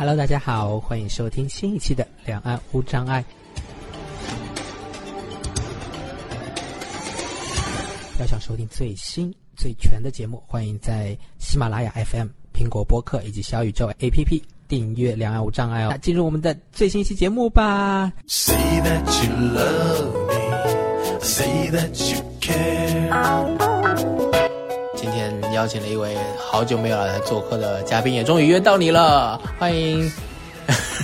[0.00, 3.22] Hello，大家好，欢迎收听新一期的《两岸无障碍》。
[8.18, 15.88] 要想收听最新最全的节目，欢迎在喜马拉雅 FM、苹果播客以及小宇宙 APP 订阅《两岸无障碍》哦。
[15.90, 18.10] 那进入我们的最新一期节目吧。
[18.26, 24.29] Say that you love me, say that you care.
[25.00, 30.12] 今天邀请了一位好久没有来做客的嘉宾，也终于约到你了，欢迎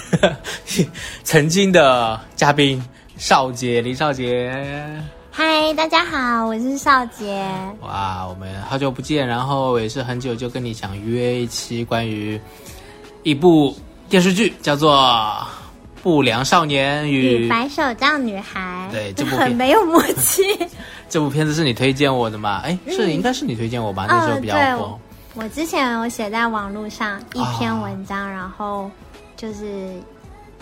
[1.24, 2.84] 曾经的嘉宾
[3.16, 4.52] 少杰林少杰。
[5.30, 7.42] 嗨，大家好，我是少杰。
[7.80, 12.38] 哇，我们好久不见，然后也是很久就跟你想约一期关于
[13.23, 13.74] 一部
[14.10, 14.95] 电视剧，叫做
[16.02, 20.42] 《不良少年与与白手杖女孩，对这部片 很没有默契。
[21.09, 22.60] 这部片子是你推荐我的吗？
[22.65, 24.06] 哎，是、应该是你推荐我吧？
[24.09, 25.01] 那时候比较火我。
[25.42, 28.91] 我之前有写在网络上一篇啊文章，然后
[29.37, 29.91] 就是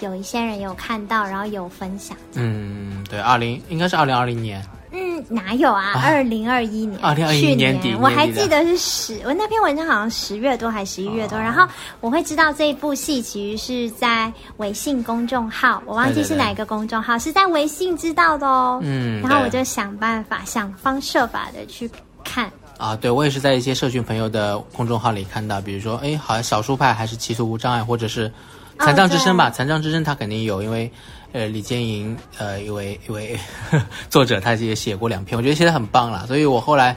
[0.01, 2.17] 有一些人有看到，然后有分享。
[2.35, 4.61] 嗯，对，二零应该是二零二零年。
[4.97, 5.93] 嗯，哪有啊？
[6.01, 11.67] 二零二一年，2021去年底我还记得是十，我那篇文章好像十月多还十一月多，哦然后
[12.01, 18.79] 我会知道这一部戏其实是在微信公众号，我忘记是哪一个公众号，是在微信知道的哦。
[18.83, 21.91] 嗯然后我就想办法，想方设法的去
[22.23, 22.49] 看。
[22.79, 28.31] 啊，对我也是在一些社群朋友的公众号里看到，比如说，哎，好像少数派还是歧途无障碍，或者是
[28.79, 30.91] 残障之声吧，残障之声它肯定有，因为
[31.35, 33.37] 呃李建莹呃一位一位
[34.09, 36.97] 作者他也写过两篇，我觉得写的很棒了，所以我后来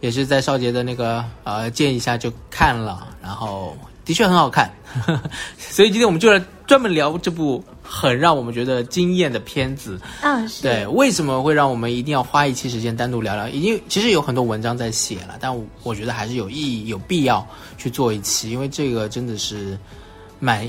[0.00, 4.72] 也是在少杰的那个呃建议下就看了，然后的确很好看，
[5.56, 10.00] 所以今天我们就来专门聊这部很让我们觉得惊艳的片子。
[10.22, 10.62] 嗯，是。
[10.62, 13.46] 对，为什么会让我们一定要花一期时间单独聊聊？
[13.48, 17.46] 已经其实有很多文章在写了，但我我觉得还是有意义、有必要
[17.76, 19.78] 去做一期，因为这个真的是
[20.40, 20.66] 蛮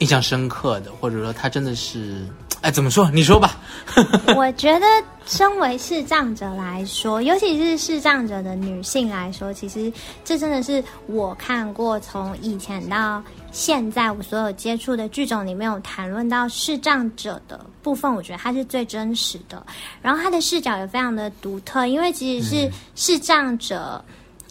[0.00, 2.26] 印象深刻的，或者说它真的是，
[2.62, 3.10] 哎，怎么说？
[3.10, 3.56] 你说吧。
[4.36, 4.86] 我觉得，
[5.24, 9.92] 身为视障者来说，尤其是视障者的女性来说，其实
[10.24, 13.22] 这真的是我看过从以前到
[13.52, 19.64] 现在我所有接触的剧种里面有谈论到视障者的部分，我觉得它是最真实的。
[20.02, 24.04] 然后它的视角也非常的独特，因为其实是视障者，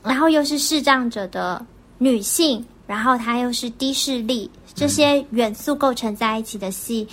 [0.04, 1.64] 然后又是视障者的
[1.98, 7.08] 女性，然后她又是低视力，这些元素构成在一起的戏。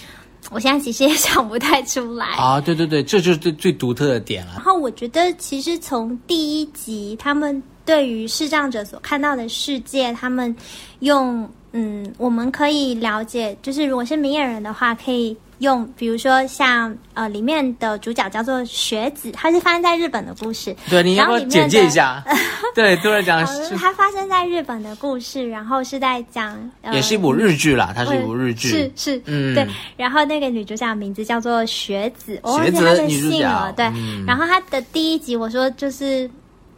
[0.50, 2.26] 我现在其实也 想不太出来。
[2.26, 4.62] 啊，对对对，这就是最最独特的点了然。
[4.62, 10.54] 后我觉得，其实从第一集，他们对于视障者所看到的世界，他们
[11.00, 20.76] 用嗯，我们可以了解，就是如果是明眼人的话，可以用，比如说像呃，里面的主角叫做学子，他是发生在日本的故事。
[20.90, 22.22] 对，你要不要简介一下？
[22.74, 23.44] 对，突然讲
[23.76, 28.68] 它发生在日本的故事，然后是在讲，呃、也是一部日剧啦，它是一部日剧。
[28.68, 29.66] 是是，嗯对。
[29.96, 33.72] 然后那个女主角名字叫做学子，我忘记学子她的女主角姓了。
[33.76, 36.28] 对，嗯然后她的第一集我说就是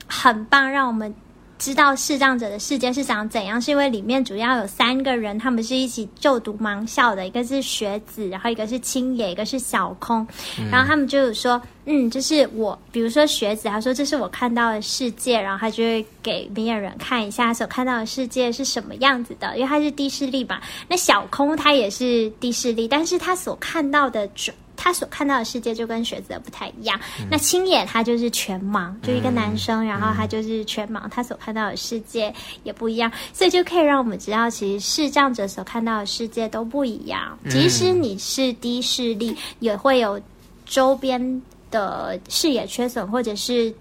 [0.07, 1.13] 很棒，让我们。
[1.59, 10.27] 知道视障者的世界是长怎样，是因为里面主要有三个人，他们是一起就读盲校的，一个是学子，然后一个是青野，一个是小空，
[10.71, 20.61] 然后他们就有说，嗯，这是我，比如说学子，他说这是我看到的世界，然后他就会给明眼人看一下他所看到的世界是什么样子的，因为他是低视力嘛。
[20.89, 24.55] 那小空他也是低视力，但是他所看到的准。
[24.77, 26.99] 他所看到的世界就跟学子的不太一样。
[27.31, 37.39] 那青野他就是全盲，就一个男生，然后他就是全盲，他所看到的世界也不一样，所以就可以让我们知道，其实视障者所看到的世界都不一样。
[37.49, 40.21] 即使你是低视力，也会有
[40.67, 43.73] 周边的视野缺损，或者是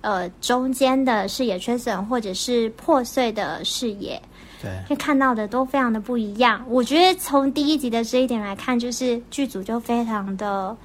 [0.00, 4.20] 呃中间的视野缺损，或者是破碎的视野。
[4.62, 6.64] 对，就看到的都非常的不一样。
[6.68, 10.76] 我觉得从第一集的这一点来看，就是剧组就非常的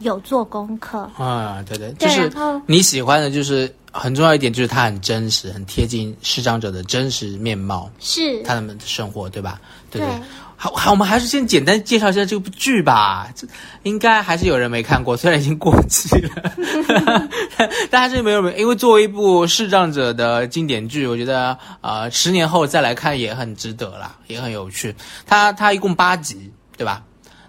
[0.00, 1.10] 有做功课。
[1.16, 2.30] 啊，对对，就是
[2.66, 9.60] 你喜欢的，就是很重要一点，就是它很真实，很贴近视障者的真实面貌，是，他们的生活，对吧？
[9.90, 10.20] 对对对。
[10.60, 13.28] 好，好，我们还是先简单介绍一下这部剧吧。
[13.36, 13.46] 这
[13.84, 17.28] 应该还是有人没看过，虽然已经过季了，
[17.88, 18.58] 但还是没有人。
[18.58, 24.92] 因为作为一部视障者的经典剧，我觉得呃，十年后再来看也很值得啦，也很有趣。
[25.24, 27.04] 它它一共八集，对吧？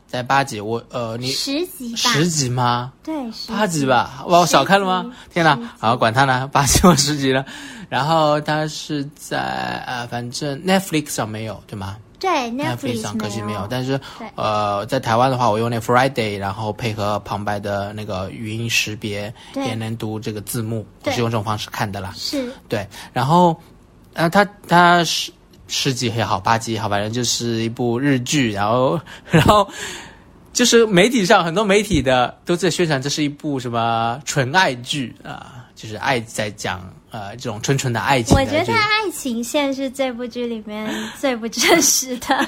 [0.06, 2.92] 在八集，我呃，你十集吧，十集吗？
[3.04, 5.12] 对，十八集吧，哇，我少看了吗？
[5.34, 5.58] 天哪！
[5.80, 7.44] 好，管他呢，八集或十集了。
[7.90, 14.00] 然后它是在呃，反正 Netflix 上没有，对吗对？Netflix 上可惜没有，但是
[14.36, 22.14] 呃，在台湾的话，我用那 Friday，然后配合旁白的那个语音识别，也能读这个字幕，我是用这种方式看的啦。
[22.16, 23.56] 是对，然后，
[24.14, 25.32] 呃，它它十
[25.68, 29.00] 十集也好，八集也好，反正就是一部日剧，然后
[29.32, 29.66] 然后
[30.52, 40.90] 就是媒体上很多媒体的都在宣传这是一部什么纯爱剧啊、就是爱在讲呃这种纯纯的爱情的我觉得爱情线是这部剧里面
[41.20, 42.48] 最不真实的。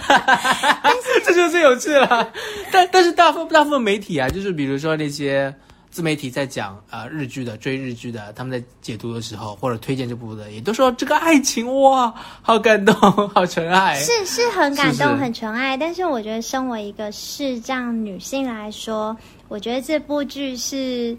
[1.26, 2.32] 这就是最有趣了。
[2.72, 5.54] 但但是大部大部分媒体啊，就是比如说那些
[5.90, 12.96] 自媒体在讲呃日剧的追日剧的，他们在解读的时候或者推荐这部的，也都说这个爱情哇，好感动，
[13.30, 14.00] 好纯爱。
[14.00, 15.76] 是是很感动，是是很纯爱。
[15.76, 19.16] 但是我觉得，身为一个视障女性来说，
[19.48, 21.16] 我觉得这部剧是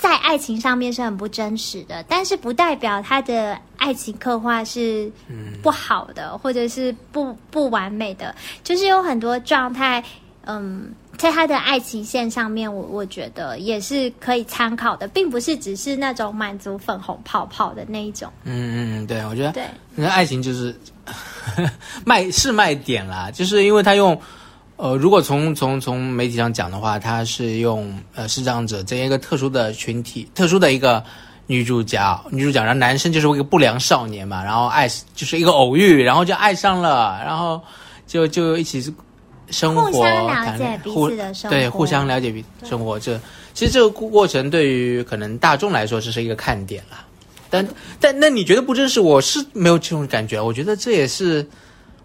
[0.00, 5.12] 在爱情上面是很不真实的，但是不代表他的爱情刻画是
[5.62, 8.34] 不好的，或者是不不完美的。
[8.64, 10.02] 就是有很多状态，
[10.46, 10.94] 嗯。
[11.18, 18.32] 在他的爱情线上面，我我觉得也是可以参考的，并不是只是那种满足粉红泡泡的那一种。
[18.44, 19.64] 嗯嗯，对，我觉得对，
[19.94, 20.74] 那爱情就是
[22.06, 24.18] 卖是卖点啦，就是因为他用
[24.80, 31.04] 呃，如果从从从媒体上讲的话，他是用呃视障者这样一个特殊的群体，特殊的一个
[31.46, 37.60] 女主角，女主角，然后男生就是一个不良少年嘛，然后爱就是一个偶遇，然后就爱上了，然后
[38.06, 38.82] 就就一起
[39.50, 43.20] 生活，互相了谈解彼互此的生活，对，互相了解彼生活，这
[43.52, 47.04] 其实这个过程对于可能大众来说，这是一个看点啦。
[47.50, 47.68] 但
[48.00, 48.98] 但那你觉得不真实？
[48.98, 51.46] 我是没有这种感觉，我觉得这也是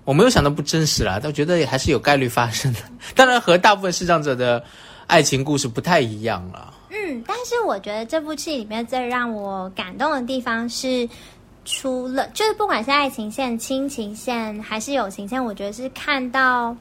[0.06, 2.80] 我没有想到不真实啦，但我觉得也还是有概率发生的。
[3.16, 4.64] 当然和大部分视障者的
[5.08, 6.74] 爱情故事不太一样了。
[6.92, 11.10] 嗯，但是我觉得这部戏里面最让我感动的地方是，
[11.66, 16.76] 除了就是不管是爱情线、亲情线还是友情线，我觉得是看到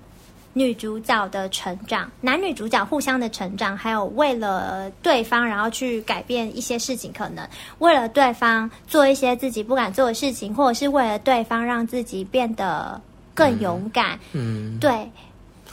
[0.52, 7.44] 女主角的成长，男女主角互相的成长，还有为了对方然后去改变一些事情，可能
[7.78, 13.00] 为了对方做一些自己不敢做的事情，或者是为了对方让自己变得
[13.34, 14.18] 更勇敢。
[14.32, 15.10] 嗯，对，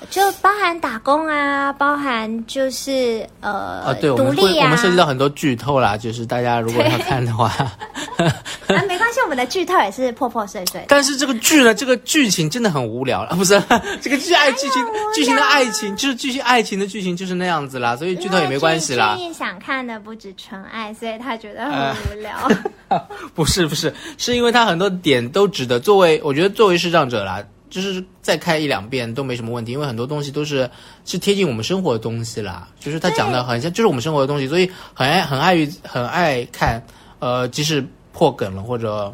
[0.09, 3.51] 就包含打工啊，包含就是呃，
[3.86, 7.45] 啊，对，我独们会我们涉及到很多剧透啦，就是大家如果要看的话，
[8.18, 10.83] 啊，没关系，我们的剧透也是破破碎碎。
[10.88, 13.62] 但是这个剧呢，这个剧情真的很无聊了， 不是？
[14.01, 14.83] 这个剧爱剧情
[15.13, 19.15] 剧情的爱情就是剧情爱情的剧情就是那样子啦，所以剧透也没关系啦。
[19.15, 22.51] 俊逸想看的不止纯爱，所以他觉得呃很无聊。
[23.33, 30.69] 不是不是，是因为他很多点都值得作为，我觉得作为视障者啦，就是再看一两遍都没什么问题，因为很多东西都是
[31.06, 36.79] 是贴近我们生活的东西啦，就是他讲的很像就是我们生活的东西，所以很爱很爱于很爱看，
[37.18, 37.83] 呃，即使
[38.13, 39.12] 破梗了或者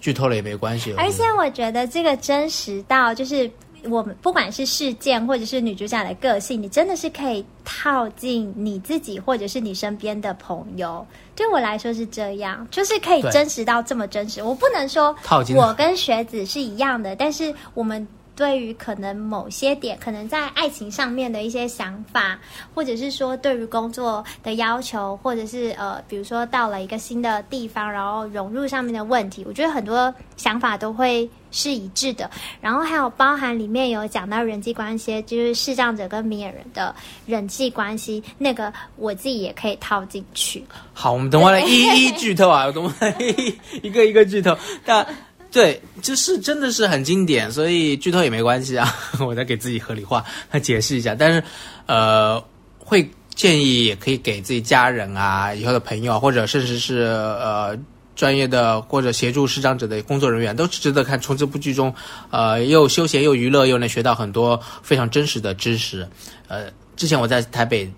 [0.00, 0.94] 剧透了也没关系。
[0.96, 3.50] 而且我觉得这个真实到就是。
[3.84, 11.06] 我们不管是事件或者是女主角的个性，你真的是可以套进你自己或者是你身边的朋友。
[11.36, 14.42] 对我来说是这样，就是可以真实到这么真实。
[14.42, 15.14] 我不能说
[15.54, 18.06] 我跟学子是一样的，但是我们
[18.38, 22.38] 对于可能某些点，可能在爱情上面的一些想法，
[22.72, 32.30] 或者是说对于工作的要求，或者是呃，比如说到了一个新的地方，然后融入上面的问题，我觉得很多想法都会是一致的。
[32.60, 36.94] 然后还有包含里面有讲到人际关系，就是视障者跟明眼人的
[37.26, 40.64] 人际关系，那个我自己也可以套进去。
[40.94, 44.56] 好，我们等会来一一剧透啊，我等会一一个一个剧透。
[44.84, 45.04] 但
[45.50, 48.94] 对，就是真的是很经典，所以剧透也没关系啊。
[49.20, 50.24] 我再给自己合理化
[50.62, 51.42] 解释一下，但是
[51.86, 52.42] 呃，
[52.78, 57.78] 会建议也可以给自己家人啊、以后的朋友，或者甚至是呃。
[58.18, 61.20] 专业的或者协助视障者的工作人员都值得看。
[61.20, 61.94] 从这部剧中，
[62.30, 66.04] 呃，又休闲又娱乐，又能学到很多非常真实的知识。
[66.48, 66.64] 呃，
[66.96, 67.88] 之前我在台北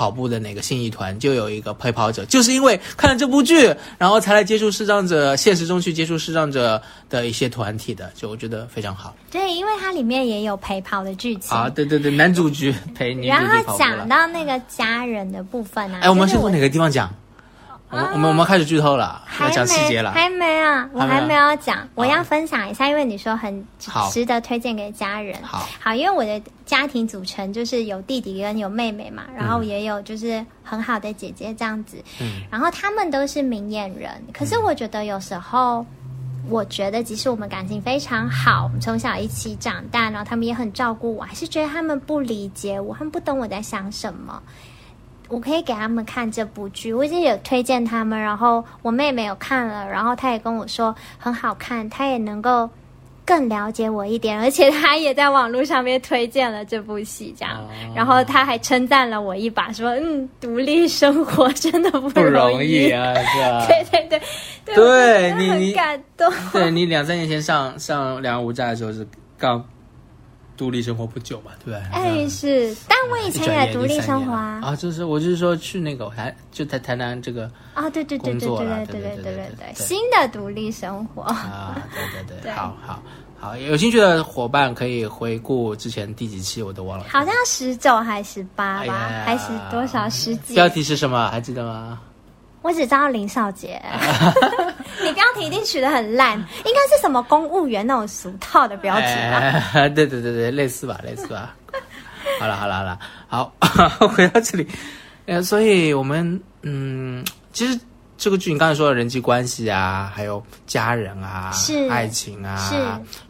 [0.00, 6.80] 跑步的那个信义团就有一个陪跑者，就是因为看了这部剧，然后才来接触视障者，现实中去接触视障者
[7.10, 11.54] 的一些团体的，就我觉得非常好对，因为它里面也有陪跑的剧情。
[11.54, 11.68] 啊！
[11.68, 13.76] 对对对，男主角陪女主然后。
[13.76, 17.14] 讲到那个家人的部分啊，哎，我们是先从哪个地方讲？
[17.90, 20.12] 我们我们我们开始剧透了，要还讲细节了。
[20.14, 23.66] 没还没啊，我还没啊还没有讲，我要分享一下，因为你说很
[24.10, 25.36] 值得推荐给家人。
[25.42, 35.84] 好，好，因为我的家庭组成就是有弟弟跟有妹妹嘛，然后也有就是很好的姐姐这样子，嗯然后他们都是明眼人，可是我觉得有时候。
[36.48, 44.42] 我觉得，即使我们感情非常好，我们从小一起长大，然后他们也很照顾我，还是觉得他们不理解我，他们不懂我在想什么。
[45.30, 52.68] 我可以给他们看这部剧，我已经有推荐他们，然后我妹妹有看了，然后她也跟我说很好看，她也能够
[53.24, 62.90] 更了解我一点，而且她也在网络上面推荐了这部戏，这样，哦然后他还称赞了我一把，说嗯，独立生活真的不不容易易。
[62.90, 63.66] 啊，是吧？
[63.66, 64.20] 对 对
[64.64, 66.32] 对，对对你你感动。
[66.52, 69.06] 对你两三年前上上两岸无债的时候是
[69.38, 69.64] 刚
[70.60, 71.80] 独立生活不久嘛，对不对？
[71.90, 74.60] 哎，是，但我以前也独立生活啊。
[74.62, 81.22] 啊，就是我就是说去那个台就在台南这个啊，对对对对对对对对对对新的独立生活。
[81.22, 81.80] 啊，
[82.14, 83.02] 对对对，好好
[83.40, 87.06] 好，有兴趣的伙伴可以回顾之前第几期，我都忘了。
[87.08, 90.54] 好像十九还十八哎吧，呀还是多少十几？
[90.54, 91.30] 标题是什么？
[91.30, 91.98] 还记得吗？
[92.60, 93.80] 我只知道林少杰。
[95.02, 99.38] 你标题一定取得很烂，应该是什么公务员那种俗套的标题吧？
[99.74, 101.54] 哎， 对对对对，类似吧，类似吧。
[102.38, 103.52] 好了好了好了，好，
[104.08, 104.66] 回到这里，
[105.26, 107.78] 呃，所以我们嗯，其实
[108.16, 112.76] 这个剧你刚才说的人际关系啊，还有家人啊，是爱情啊，是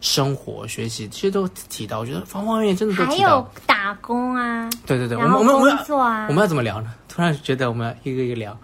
[0.01, 3.51] 生活、学习，其实都提到，我觉得方方面面真的都还提到有。
[3.65, 6.93] 打工啊，对对对，我们我们我们工作啊我们要怎么聊呢？
[7.07, 8.57] 突然觉得我们要一个一个聊，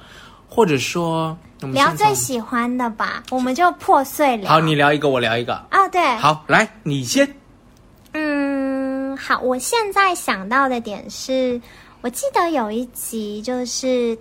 [0.47, 4.49] 或者说聊最喜欢的吧，我们就破碎聊。
[4.49, 5.53] 好，你聊一个，我聊一个。
[5.69, 7.27] 啊，对，好，来，你先。
[8.13, 11.59] 嗯，好，我现在想到的点是，
[12.01, 14.17] 我记得有一集就是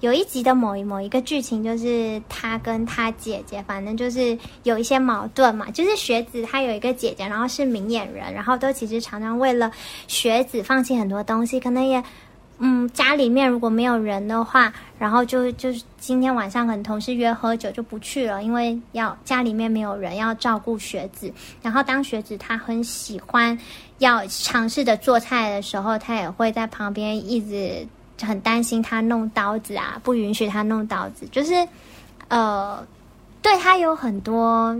[0.00, 5.70] 有一集的某一某一个剧情，就是他跟他姐姐，反正就是有一些矛盾嘛。
[5.72, 9.70] 就是学子他有一个姐姐，然后是明眼人，然后都其实常常为了
[10.06, 12.02] 学子放弃很多东西，可能也。
[12.58, 21.30] 嗯，家里面如果没有人的话，然后就就是今天晚上可能同事约喝酒就不去了，因为要家里面没有人要照顾学子。
[21.60, 23.58] 然后当学子他很喜欢
[23.98, 27.86] 要尝试着做菜的时候，他也会在旁边一直
[28.24, 31.52] 很担心他弄刀子啊，不允许他弄刀子，就是
[32.28, 32.82] 呃，
[33.42, 34.74] 对他有很多，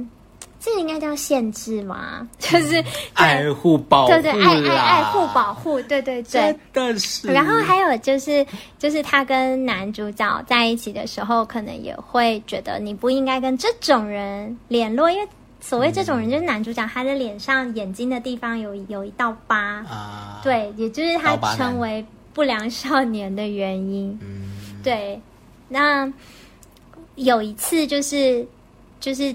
[0.58, 2.28] 这个应该叫限制吗？
[2.38, 2.82] 就是
[3.14, 6.56] 爱护保护对对爱爱爱护保护，对对对。
[6.72, 7.32] 真的是。
[7.32, 8.44] 然后还有就是，
[8.78, 15.28] 就是他跟男主角在一起的时候，可能也会觉得你不应该跟这种人联络，因为
[15.60, 24.16] 所谓这种人就是男主角他的脸上眼睛的地方有有一道疤，啊，，对，也就是他成为不良少年的原因。
[24.22, 24.50] 嗯，
[24.82, 25.20] 对，
[25.68, 26.10] 那
[27.16, 28.46] 有一次就是
[29.00, 29.34] 就是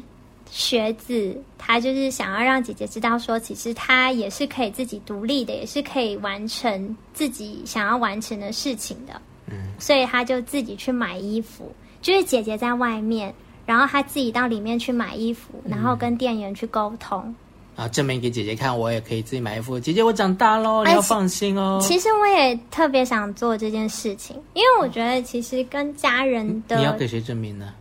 [0.52, 9.20] 学子，他就是想要让姐姐知道说，其实他也是可以自己独立的，也是可以完成自己想要完成的事情的。
[9.48, 13.34] 嗯，所以他就自己去买衣服，就是姐姐在外面。
[13.64, 17.34] 然后他自己到里面去买衣服，然后跟店员去沟通。
[17.78, 19.80] 啊，证明给姐姐看，我也可以自己买衣服。
[19.80, 21.80] 姐姐，我长大喽，你哎要放心哦。
[21.82, 27.74] 其实我也特别想做这件事情，因为我觉得其实跟家人的你要给谁证明呢？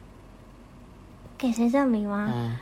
[1.40, 2.30] 给谁证明吗？
[2.34, 2.54] 嗯，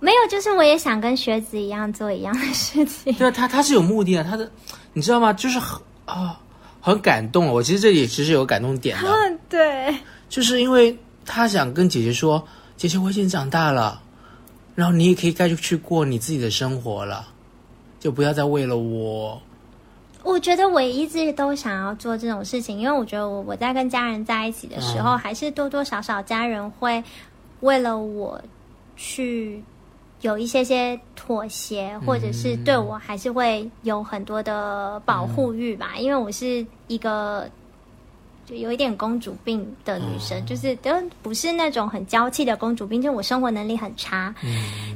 [0.00, 3.12] 没有，就是我也想跟学子一样做一样的事情。
[3.14, 4.50] 对啊，他他是有目的的，他的
[4.94, 5.32] 你知道吗？
[5.32, 6.40] 就是很啊，
[6.80, 7.46] 很感动。
[7.46, 9.94] 我其实这里其实有感动点的，嗯，对，
[10.30, 10.96] 就是因为
[11.26, 12.42] 他想跟姐姐说，
[12.76, 14.00] 姐姐我已经长大了，
[14.74, 17.28] 然后你也可以该去过你自己的生活了，
[18.00, 19.40] 就不要再为了我。
[20.24, 27.02] 我觉得我一直都想要做这种事情，因为我觉得我我在跟家人在一起的时候，嗯还是多多少少家人会
[27.62, 28.40] 为了我
[28.96, 29.60] 去
[30.20, 37.48] 有一些些妥协，或者是对我还是会有很多的保护欲吧，因为我是一个。
[38.44, 40.90] 就有一点公主病的女生，就是都
[41.22, 44.34] 不是那种很娇气的公主病，就我生活能力很差，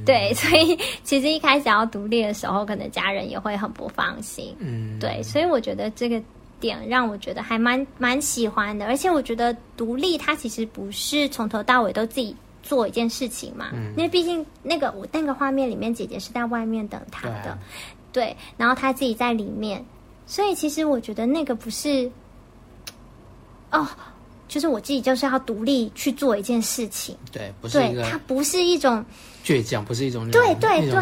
[0.05, 6.21] 对， 所以其实一开始要独立的时候，可能家人也会很不放心，嗯，对，所以我觉得这个
[6.59, 12.35] 点让我觉得还蛮蛮喜欢的，而且我觉得独立它其实不是从头到尾都自己
[12.67, 17.57] 做一件事情嘛，因为毕竟那个我那个画面里面姐姐是在外面等他的，
[18.13, 19.85] 对然后他自己在里面，
[20.27, 22.11] 所以其实我觉得那个不是，
[23.71, 23.87] 哦，
[24.49, 29.05] 就是我自己就是要独立去做一件事情，对，不是一对，个它不是一种，
[29.45, 31.01] 倔强，不是一种对对对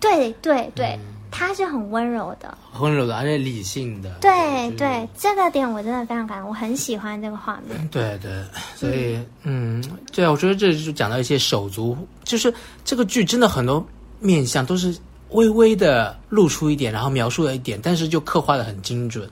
[0.00, 4.08] 对对对，嗯它是很温柔的，温柔的，而且理性的。
[4.20, 7.76] 对对，这个点我真的非常感动，我很喜欢这个画面。
[7.90, 8.30] 对对，
[8.76, 13.84] 所以嗯，对啊，我觉得这就讲到一些手足，就是这个剧真的很多
[14.20, 14.96] 面相都是
[15.30, 19.28] 微微的露出一点，然后描述了一点，但是就刻画的很精准。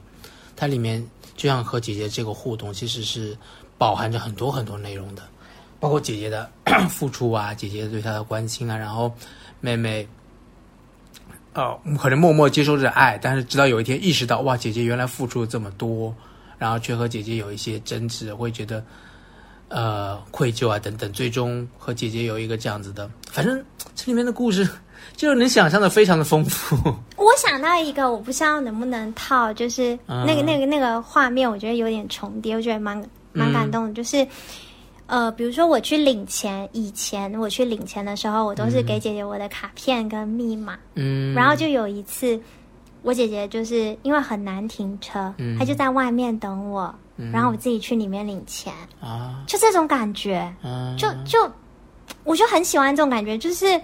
[0.57, 1.01] 它里面
[1.37, 3.39] 就像和姐姐这个互动，其实是
[3.79, 5.23] 饱含着很多很多内容的，
[5.79, 6.51] 包括姐姐的
[6.91, 9.13] 付出啊，姐姐对她的关心啊，然后
[9.61, 10.05] 妹妹。
[11.55, 16.15] 哦，可能默默接受着爱，但是直到有一天意识到，哇，姐姐原来付出了这么多，
[16.59, 18.83] 然后却和姐姐有一些争执，会觉得，
[19.69, 23.63] 呃愧疚啊等等，最终和姐姐有一个这样子的，反正
[23.95, 24.67] 这里面的故事
[25.15, 26.77] 就是能想象的非常的丰富。
[27.17, 33.93] 我想到一个，我不知道能不能套，就是嗯那个、那个那个画面，我觉得有点重叠，我觉得蛮蛮感动的。
[33.93, 34.27] 就是
[35.13, 42.41] 呃，比如说我去领钱，以前我去领钱的时候，我都是给姐姐我的卡片跟密码，嗯，然后就有一次，
[43.03, 46.95] 我姐姐就是因为很难停车，嗯她就在外面等我，
[47.31, 51.39] 然后我自己去里面领钱，啊，就这种感觉，嗯，就就
[52.25, 53.79] 我就很喜欢这种感觉，就是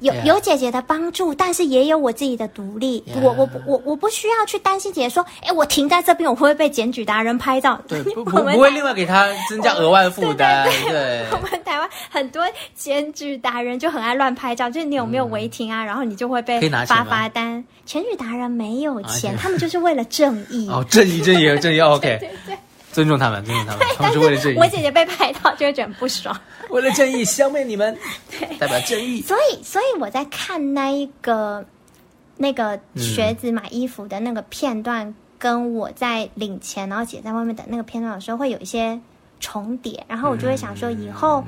[0.00, 3.02] 有有姐姐的帮助，但是也有我自己的独立。
[3.22, 7.80] 我我我我不需要去担心姐姐说，哎，我停在这边，我会不会被检举达人拍照？
[7.86, 12.42] 对， 不我们不不会另外给他增加 额外的负担，对 我们台湾很多
[12.74, 17.64] 检举达人就很爱乱拍照，就是你有没有违停啊，然后你就会被嗯可以拿钱罚罚单。
[17.84, 20.68] 检举达人没有钱，啊他们就是为了正义。
[20.70, 22.58] 哦，正义正义正义，OK，对对，
[22.92, 26.38] 尊重他们，尊重他们，他但们是为了正义我，姐姐被拍到就会觉得不爽。
[26.70, 27.96] 为了正义消灭你们，
[28.58, 29.22] 代表正义。
[29.22, 31.64] 所以，所以我在看那一个
[32.36, 39.00] 那个学子买衣服的那个片段，跟我在领钱，然后姐在外面等那个片段的时候，会有一些
[39.40, 40.04] 重叠。
[40.08, 41.42] 然后我就会想说，以后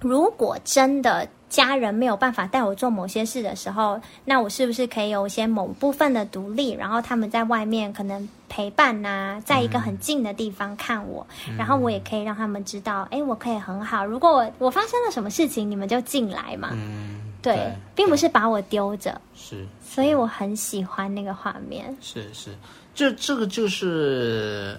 [0.00, 6.72] 如果真的家人没有办法带我做某些事的时候，那我是不是可以有一些某部分的独立？
[6.72, 11.26] 然后他们在外面可能陪伴呐、在一个很近的地方看我，
[11.56, 14.04] 然后我也可以让他们知道，哎，我可以很好。
[14.04, 16.70] 如果我我发生了什么事情，你们就进来嘛。
[16.72, 21.96] 嗯，对，并不是把我丢着，是所以我很喜欢那个画面。
[22.00, 22.50] 是是，
[22.94, 24.76] 这这个就是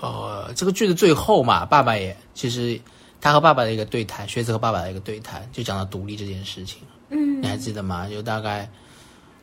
[0.00, 2.80] 呃，这个剧的最后嘛，爸爸也其实
[3.20, 6.82] 他和爸爸的一个对谈，学子和爸爸的一个对谈，就讲到独立这件事情。
[7.10, 8.08] 嗯你还记得吗？
[8.08, 8.68] 就大概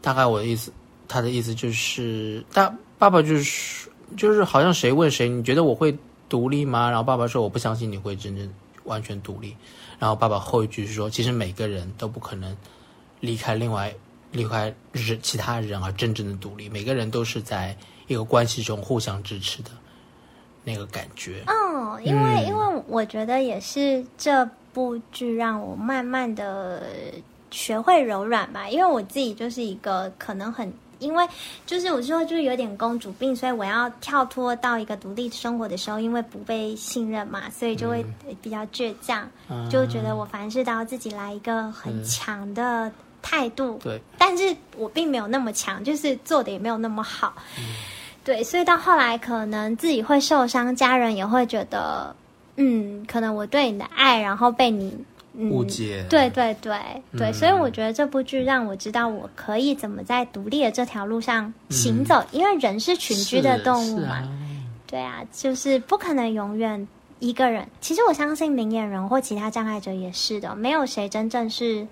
[0.02, 0.72] 大概我的意思，
[1.08, 5.98] 他的意思就是，大爸爸就是就是好像谁问谁，你觉得我会
[6.30, 6.90] 独立吗？
[6.90, 8.50] 然后爸爸说我不相信你会真正
[8.84, 9.56] 完全独立。
[9.98, 12.56] 然后爸爸后一句是说，其实每个人都不可能
[13.20, 13.94] 离开另外
[14.32, 17.76] 离开人其他人而真正的独立，每个人都是在
[18.08, 19.72] 一个关系中互相支持的
[20.66, 21.42] 那个感觉。
[21.48, 26.84] 哦，因为、因为我觉得也是这部剧让我慢慢的
[27.52, 30.74] 学会柔软吧，因为我自己就是一个可能很。
[31.00, 31.28] 因为
[31.66, 38.04] 就是我说就是有点公主病，所以我要跳脱到一个独立生活的时候，因为不被信任嘛，所以就会
[38.42, 39.30] 比较倔强，
[39.70, 42.90] 就觉得我凡事都要自己来一个很强的
[43.22, 43.78] 态度。
[43.84, 47.36] 对，但是我并没有那么强，就是做的也没有那么好。
[48.26, 52.14] 对，所以到后来可能自己会受伤，家人也会觉得，
[52.58, 54.98] 嗯，可能我对你的爱，然后被你、
[55.36, 56.78] 嗯、误解对对对
[57.18, 64.16] 对，所以我觉得这部剧让我知道我可以怎么在独立的这条路上行走，因为人是群居的动物嘛。
[64.16, 64.30] 啊
[64.88, 66.88] 对啊，就是不可能永远
[67.20, 67.68] 一个人。
[67.82, 71.86] 其实我相信明眼人或其他障碍者也是的，没有谁真正是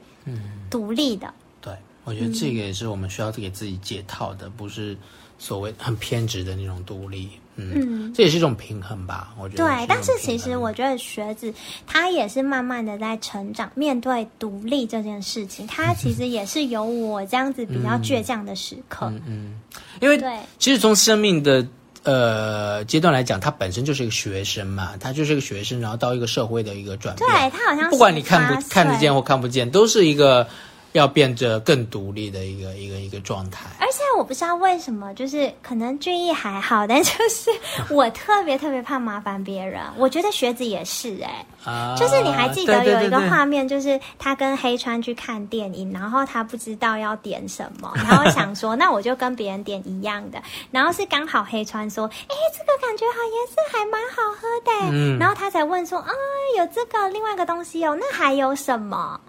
[0.70, 1.34] 独立的。
[1.60, 1.74] 对，
[2.06, 4.96] 我觉得这个也是我们需要给自己解套的，不是
[5.44, 7.28] 所谓很偏执的那种独立。
[7.56, 9.64] 嗯，这也是一种平衡吧，我觉得。
[9.64, 11.54] 对，但是其实我觉得学子
[11.86, 19.12] 他也是慢慢的在成长，面对独立这件事情，他其实也是有我这样子比较倔强的时刻。
[19.28, 19.60] 嗯
[20.00, 21.64] 因为对其实从生命的
[22.02, 27.30] 呃阶段来讲，他本身就是一个学生嘛，他就是一个学生，然后到一个社会的一个转变。
[27.30, 30.48] 对他好像不管你看不看得见或看不见，都是一个
[30.94, 33.66] 要变得更独立的一个一个一个状态。
[33.80, 37.52] 而且我不知道为什么，就是可能俊逸还好，但就是
[37.90, 39.82] 我特别特别怕麻烦别人。
[39.98, 56.10] 我觉得学子也是哎、啊，就是你还记得有一个画面，就是他跟黑川去看电影，然后他不知道要点什么， 然后想说那我就跟别人点一样的，然后是刚好黑川说，哎，这个感觉好颜色还蛮好喝的，嗯然后他才问说，啊，
[56.58, 59.20] 有这个另外一个东西哦，那还有什么？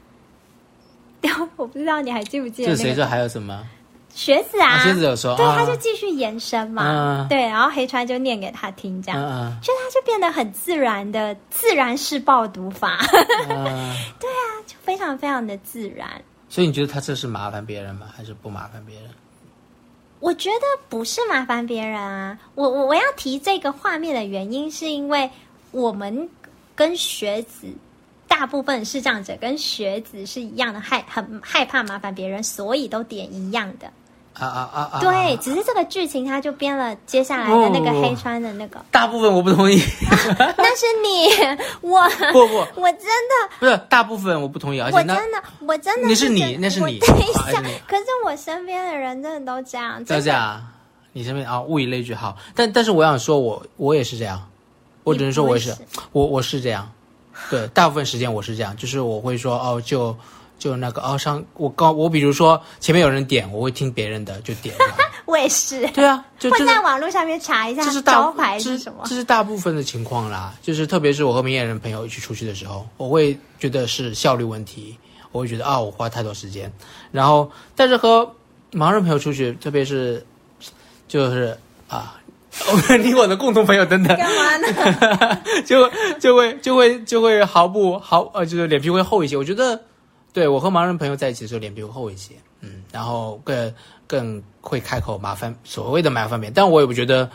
[1.56, 3.64] 我不知道你还记不记得那个这谁说还有什么？
[4.14, 9.20] 学子啊，啊学子有说对，啊他就继续延伸嘛，嗯对，然后黑川就念给他听，这样，
[9.60, 12.98] 就他就变得很自然的自然式报读法，
[13.48, 14.62] 对啊。
[14.66, 16.08] 就非常非常的自然。
[16.48, 18.06] 所以你觉得他这是麻烦别人吗？
[18.16, 19.10] 还是不麻烦别人？
[20.20, 25.28] 我觉得不是麻烦别人啊，我我我要提这个画面的原因，是因为
[25.72, 26.28] 我们
[26.76, 27.66] 跟学子。
[28.26, 33.86] 大部分视障者跟学子是一样的，害很害怕麻烦别人，所以都点一样的。
[34.34, 35.00] 啊啊啊啊！
[35.00, 39.76] 对，只是这个剧情他就编了接下来的那个哦黑川的那个，大部分我不同意。
[40.58, 50.60] 那是你，我不不，我真的不是大部分我不同意，而且我真的，我真的那是你那是你我等一下可是我身边的人真的都这样，这样。
[51.12, 54.44] 你身边啊，物以类聚好，但但是我想说我，我也是这样，
[55.04, 55.72] 我只能说我也是
[56.10, 56.90] 我我是这样，
[57.50, 60.16] 对，大部分时间我是这样，就是我会说哦，就
[60.58, 64.74] 就那个哦上我刚我比如说前面有人点，我会听别人的就点。
[65.26, 69.16] 我也是，对啊，就会就是在网络上面查一下这是招牌是什么这。
[69.16, 70.54] 是大部分的情况啦。
[70.60, 74.96] 就是特别是我和明眼人朋友一起出去的时候，我会觉得是效率问题，
[75.32, 76.70] 我会觉得啊，我花太多时间。
[77.10, 78.30] 然后，但是和
[78.70, 80.24] 盲人朋友出去，特别是
[81.08, 81.56] 就是
[81.88, 82.20] 啊，
[83.02, 85.42] 你我的共同朋友等等，干嘛呢？
[85.66, 85.90] 就
[86.20, 89.36] 就会就会就会毫不毫呃，就是脸皮会厚一些。
[89.36, 89.80] 我觉得，
[90.32, 93.74] 对我和盲人朋友在一起的时候，脸皮会厚一些，嗯，然后更
[94.06, 97.28] 更会开口麻烦所谓的麻烦别人，但我也不觉得，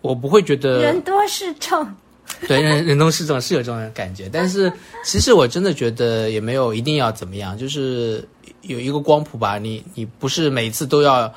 [0.00, 1.86] 我不会觉得人多势众，
[2.48, 4.72] 对人人多势众是有这种感觉，但是
[5.04, 8.26] 其实我真的觉得也没有一定要怎么样，就是
[8.62, 11.32] 有一个光谱吧，你你不是每次都要。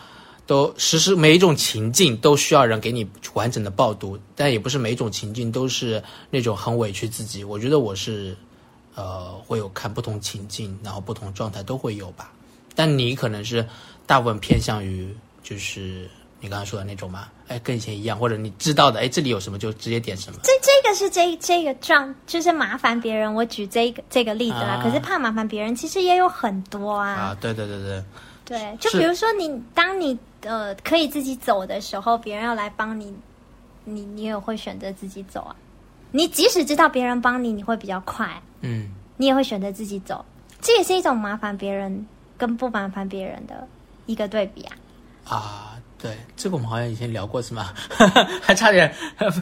[0.47, 7.43] 都实施每一种情境都需要人给你完整的报读，但也不是每一种情境都是那种很委屈自己。
[7.43, 8.35] 我觉得我是，
[8.95, 12.31] 呃，会有看不同情境，然后不同状态都会有吧。
[12.73, 13.67] 但你可能是
[14.05, 20.39] 大部分偏向于就是你刚才说的那种嘛，哎，跟以前一样，或者你知道的，哎，这里有什么就直接点什么。
[20.43, 23.33] 这这个是这这个状，就是麻烦别人。
[23.33, 27.09] 我举这个这个例子啦，啊可是怕麻烦别人，其实也有很多啊。
[27.09, 28.03] 啊，对对对对，
[28.45, 33.15] 对，就比如说你，当你呃可以自己走的时候，别人要来帮你，
[33.85, 35.55] 你你也会选择自己走啊。
[36.11, 40.23] 你即使知道别人帮你，你会比较快，嗯，你也会选择自己走。
[40.61, 43.67] 这也是一种麻烦别人跟不麻烦别人的
[44.05, 44.75] 一个对比啊。
[45.25, 47.73] 啊，对，这个我们好像以前聊过是吗？
[48.41, 48.93] 还差点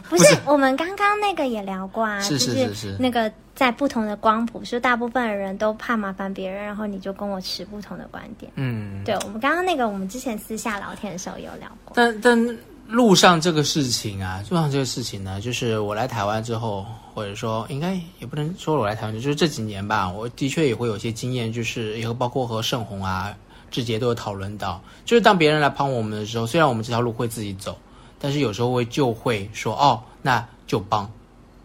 [0.08, 8.50] 不是，我们刚刚那个也聊过啊，是是就是是那个在不同的光谱，是大部分的人都怕麻烦别人，然后你就跟我持不同的观点。
[8.54, 11.92] 嗯，对我们刚刚那个，我们之前私下聊天的时候有聊过。
[11.94, 23.34] 但但路上这个事情啊，路上这个事情呢，就是我来台湾之后，或者说应该也不能说我来台湾，就是这几年吧，我的确也会有些经验，就是也包括和盛红啊、
[23.70, 27.76] 志杰都有讨论到，就是当别人来帮我们的时候，虽然我们这条路会自己走，
[28.18, 31.10] 但是有时候会就会说哦，那就帮。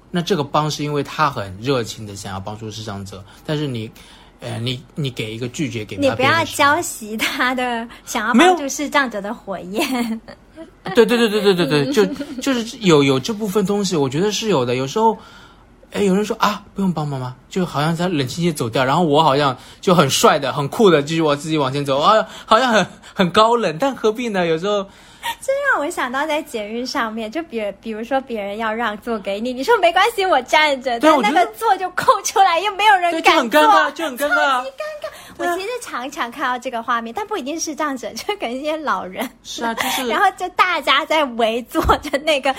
[0.10, 3.90] 那这个帮是因为他很热情的想要帮助视障者，但是你，
[4.42, 10.22] 呃，你你给一个拒绝给他你不要浇熄他的想要帮助视障者的火焰。
[10.94, 12.06] 对对对对对对对，就
[12.42, 14.76] 就是有有这部分东西，我觉得是有的。
[14.76, 15.18] 有时候，
[15.92, 17.36] 哎，有人说啊，不用帮忙吗？
[17.50, 24.46] 就好像他冷清清走掉，然后我好像就很帅的、很酷的，继续我自己往前走啊，好像很很高冷，但何必呢？
[24.46, 24.84] 有时候
[25.40, 34.64] 这让我想到在捷运上面，就比比如说别人要让座给你，你说没关系，我站着，但那个座就空出来，又没有人敢坐很尴尬，就很尴尬啊。
[35.38, 42.54] 我其实常常看到这个画面，但不一定是这样子，就可能一些老人，是啊，就是 然后就大家在围坐着那个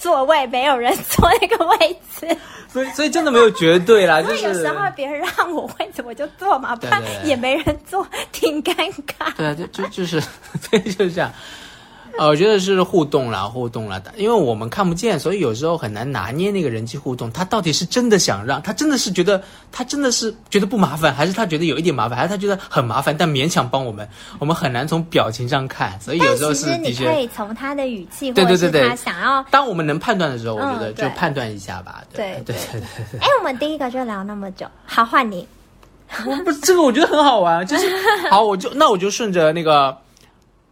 [0.00, 2.36] 座位，没有人坐那个位置。
[2.72, 8.74] 所以所以真的没有绝对啦， 就是有时候别人让我位置，我就坐嘛，不然也没人坐，挺尴
[9.18, 9.34] 尬。
[9.36, 11.32] 对啊，就就就是所以，就是这样。
[12.18, 17.30] 呃，我觉得是互动啦，互动啦，因为我们看不见，所以有时候很难拿捏那个人际互动。
[17.32, 19.42] 他到底是真的想让，他真的是觉得，
[19.72, 25.98] 他真的是觉得不麻烦，还是他觉得有一点麻烦，还是他觉得很麻烦，但勉强帮我们，我们很难从表情上看。
[26.00, 29.42] 所以有时候是的确，你可以从他的语气，对对对对他想要。
[29.50, 32.02] 当我们能判断的时候，我觉得就判断一下吧。
[32.12, 32.80] 对对对对
[33.12, 33.20] 对。
[33.20, 35.46] 哎，我们第一个就聊那么久，好，换你。
[36.26, 37.86] 我不这个，我觉得很好玩，就是
[38.30, 39.96] 好，我就那我就顺着那个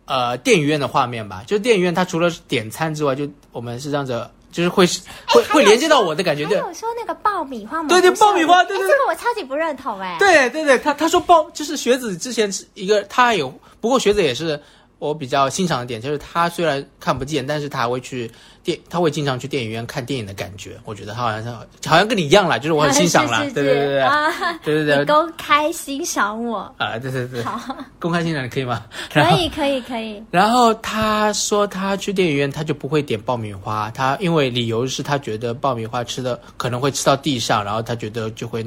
[0.09, 4.85] 呃电影院的画面吧，就电影院它除了点餐之外，就我们是这样子，就是会
[5.29, 7.88] 会会连接到我的感觉，对还有说那个爆米花吗？
[7.88, 10.16] 对对爆米花对对这个我超级不认同哎。
[10.18, 14.61] 对对对，他他说爆就是学子之前是一个他有，不过学子也是
[14.98, 18.28] 我比较欣赏的点，就是他虽然看不见，但是他还会去
[18.64, 21.48] 电，他会经常去电影院看电影的感觉，我觉得他好像是
[21.88, 24.98] 好像跟你一样啦，就是我很欣赏啦，是是对对对对啊，对对对。
[24.98, 28.84] 你公开欣赏我，啊，对对对，好，公开欣赏可以吗？
[29.12, 30.20] 可以可以可以。
[30.32, 38.64] 然后他说他去电影院他就不会点爆米花，他因为理由是他觉得爆米花吃的可能会吃到地上，然后他觉得就会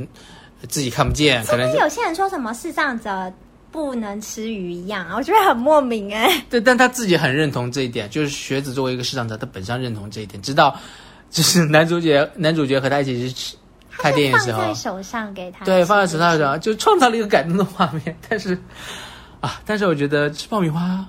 [0.70, 3.32] 自己看不见，可能就跟有些人说什么视障者
[3.72, 6.44] 不能吃鱼一样啊，我觉得很莫名哎。
[6.50, 10.78] 对，但他自己很认同这一点，就是学子作为一个市场者，他本身认同这一点，直到
[11.32, 13.56] 就是男主角男主角和他一起去吃
[13.98, 18.58] 看电影的时候放在，手上给他，对，放在手套上就创造了一个感动的画面，但是
[19.40, 21.06] 啊，但是我觉得吃爆米花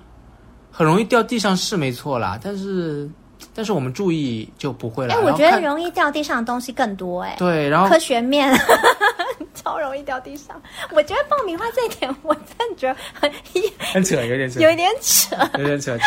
[0.71, 3.09] 很容易掉地上是没错啦，但是
[3.55, 5.15] 但是我们注意就不会了。
[5.15, 7.35] 哎，我觉得容易掉地上的东西更多哎。
[7.39, 8.51] 对，然后科学面
[9.63, 10.61] 超容易掉地上，
[10.91, 13.31] 我觉得爆米花这一点，我真的觉得很
[13.79, 15.37] 很扯，有点扯，有一点扯。
[15.59, 16.05] 有点扯，就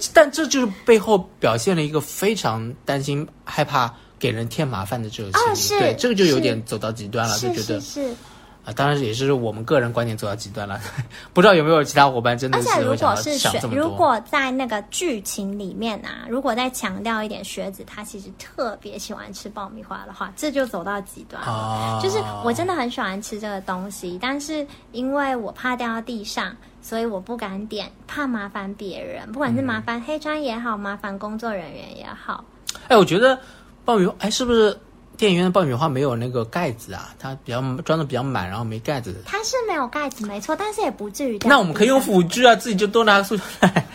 [0.00, 8.14] 是， 但这就是背后表现了一个非常担心、害怕给人添麻烦的这个哦心理，是对，这个就有点走到极端了，就觉得是是。
[8.64, 10.80] 啊，当然也是我们个人观点走到极端了，
[11.34, 13.82] 不知道有没有其他伙伴真的是而且如果是学想这，么多。
[13.82, 21.48] 如果在那个剧情里面啊，如果再强调一点，学子他其实特别喜欢吃爆米花的话，这就走到极端了。
[21.48, 32.44] 啊，就是我真的很喜欢吃这个东西，但是因为我怕掉到地上，所以我不敢点，怕麻烦别人，不管是麻烦黑川也好，麻烦工作人员也好。
[32.86, 33.36] 哎，我觉得
[33.84, 34.78] 爆米花，哎，是不是
[35.22, 37.14] 电影院的爆米花没有那个盖子啊？
[37.16, 39.14] 它比较装的比较满，然后没盖子。
[39.24, 41.48] 它是没有盖子，没错，但是也不至于掉。
[41.48, 43.86] 那我们可以用辅具啊，自己就多拿个塑料袋，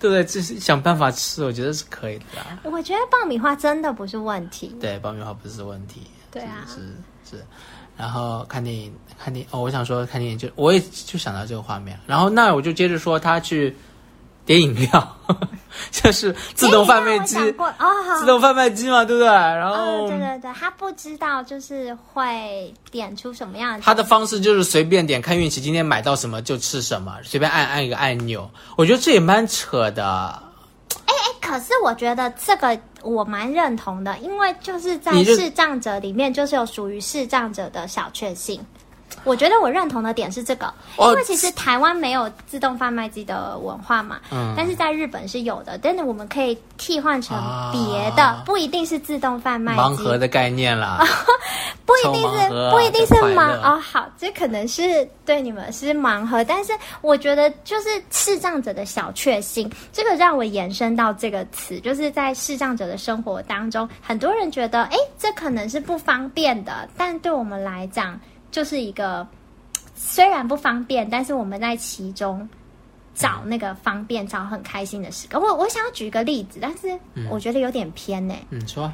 [0.00, 0.24] 对不对？
[0.24, 2.58] 就是想办法吃，我觉得是可以的啦。
[2.64, 4.74] 我觉得爆米花真的不是问题。
[4.80, 6.04] 对，爆米花不是问题。
[6.30, 6.76] 对啊是
[7.30, 7.44] 是是。
[7.94, 8.90] 然后看电影，
[9.22, 13.76] 看电影哦，我想说看电影就我也就想到这个画面，然后那我就接着说他去
[14.46, 15.16] 点饮料，
[15.90, 19.26] 就是自动贩卖机哦，好自动贩卖机嘛，对不对？
[19.26, 23.80] 然后、哦，对对对，他不知道就是会点出什么样的。
[23.80, 28.48] 他的方式就是随便点，看运气，今天买到什么就吃什么，随便按按一个按钮。
[28.76, 30.42] 我觉得这也蛮扯的。
[31.06, 38.64] 哎哎可是我觉得这个我蛮认同的，因为就是在视障者里面，就是有属于视障者的小确幸。
[39.24, 40.66] 我觉得我认同的点是这个，
[40.96, 44.54] 哦因为其实台湾没有自动贩卖机的文化嘛，嗯。
[44.56, 47.36] 但是在日本是有的，但是我们可以替换成
[47.72, 51.04] 别的，啊不一定是自动贩卖机，盲盒的概念啦，
[51.84, 68.18] 不一定是不一定是盲哦，好，这可能是对你们是盲盒，但是我觉得就是视障者的小确幸，这个让我延伸到这个词，就是在视障者的生活当中，很多人觉得，哎，这可能是不方便的，但对我们来讲，
[68.50, 69.26] 就是一个
[69.94, 72.48] 虽然不方便，但是我们在其中。
[73.18, 75.40] 找那个方便，找很开心的时刻。
[75.40, 76.86] 我我想要举一个例子，但是
[77.30, 78.92] 我觉得有点偏呢、嗯，说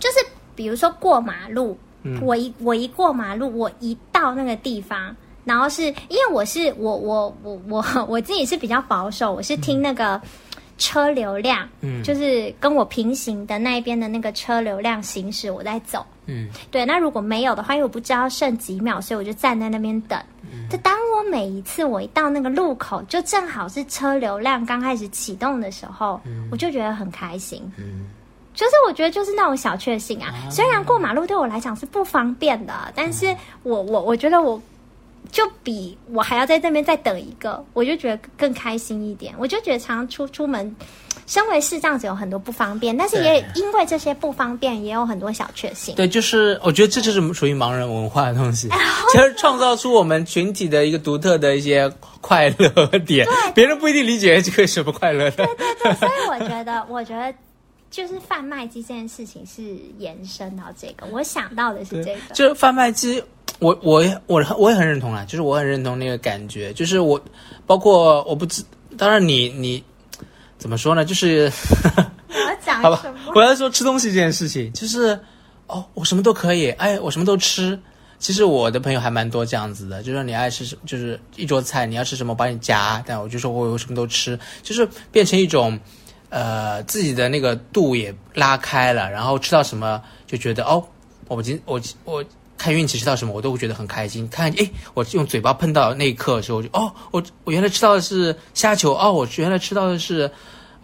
[0.00, 0.16] 就是
[0.56, 10.20] 比如说过马路，嗯我一我一过马路，我一到那个地方，然后是因为我是我我我我 我自己是比较保守，我是听那个
[10.76, 16.04] 车流量，嗯就是跟我平行的那一边的那个车流量行驶，我在走。
[16.26, 20.18] 嗯对，那如果没有的话，因为我不知道剩几秒，所以我就站在那边等。
[20.42, 27.62] 嗯就当我每一次我一到那个路口，就正好是车流量刚开始启动的时候，我就觉得很开心。
[27.76, 28.06] 嗯，
[28.54, 34.60] 就是我觉得就是那种小确幸啊，虽然过马路对我来讲是不方便的，但是我我我觉得我
[35.30, 39.34] 就比我还要在那边再等一个，我就觉得更开心一点。
[39.38, 40.74] 我就觉得常常出出门，
[41.26, 45.94] 身为视障者有很多不方便，但是也因为这些不方便，也有很多小确幸。
[45.94, 48.68] 对，就是我觉得这就是属于盲人文化的东西，
[49.10, 55.46] 其实创造出我们群体的一个独特的一些快乐点，别人不一定理解这个什么快乐的。
[55.46, 57.32] 对对对，所以我觉得， 我觉得
[57.90, 59.62] 就是贩卖机这件事情是
[59.98, 62.34] 延伸到这个，我想到的是这个。
[62.34, 63.22] 就是贩卖机，
[63.60, 67.20] 我我也我我也很认同啊，就是我很认同那个感觉，就是我
[67.66, 68.62] 包括我不知，
[68.98, 69.82] 当然你你
[70.64, 71.04] 怎么说呢？
[71.04, 71.52] 就是
[72.26, 75.20] 我要 讲好吧我要说吃东西这件事情，就是
[75.66, 77.78] 哦，我什么都可以，哎，我什么都吃。
[78.18, 85.78] 其实我的朋友还蛮多这样子的，就是说你爱吃什，就是一桌菜，你要吃什么我帮你夹，但我就说我我什么都吃，就是变成一种，
[86.30, 90.82] 呃，自己的那个度也拉开了，然后吃到什么就觉得哦，
[91.28, 92.24] 我今我我
[92.56, 94.26] 看运气吃到什么我都会觉得很开心。
[94.30, 100.30] 看诶，我用嘴巴碰到那一刻的时候，我就哦，我我原来吃到的是虾球，哦，我原来吃到的是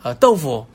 [0.02, 0.66] 呃豆腐。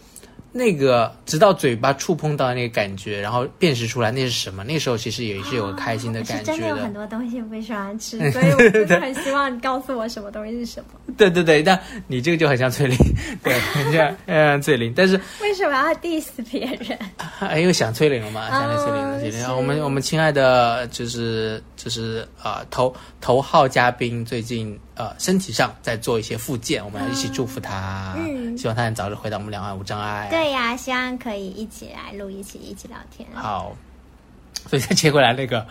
[0.58, 6.94] 那个直到嘴巴触碰到那个感觉，然后辨识出来那是什么，那时候其实也是有个开心的感觉真的有很。
[6.94, 11.14] 多东西我不喜欢吃， 所以我真的很希望你告诉我什么东西是什么。
[11.18, 12.98] 对 对对，但你这个就很像翠玲，
[13.44, 16.98] 对，很像 嗯翠玲，但是为什么要 diss 别人？
[17.40, 19.42] 哎又想翠玲了嘛，想起翠玲了，翠玲。
[19.42, 30.28] 是我们我们亲爱的就是就是呃头头号嘉宾最近呃身体上在做一些复健，我们要一起祝福他，嗯希望他能早日回到我们两岸无障碍。
[30.32, 33.30] 对呀、希望可以一起来录，一起一起聊天。
[33.36, 33.78] 好，
[34.68, 35.64] 所以再切回来那个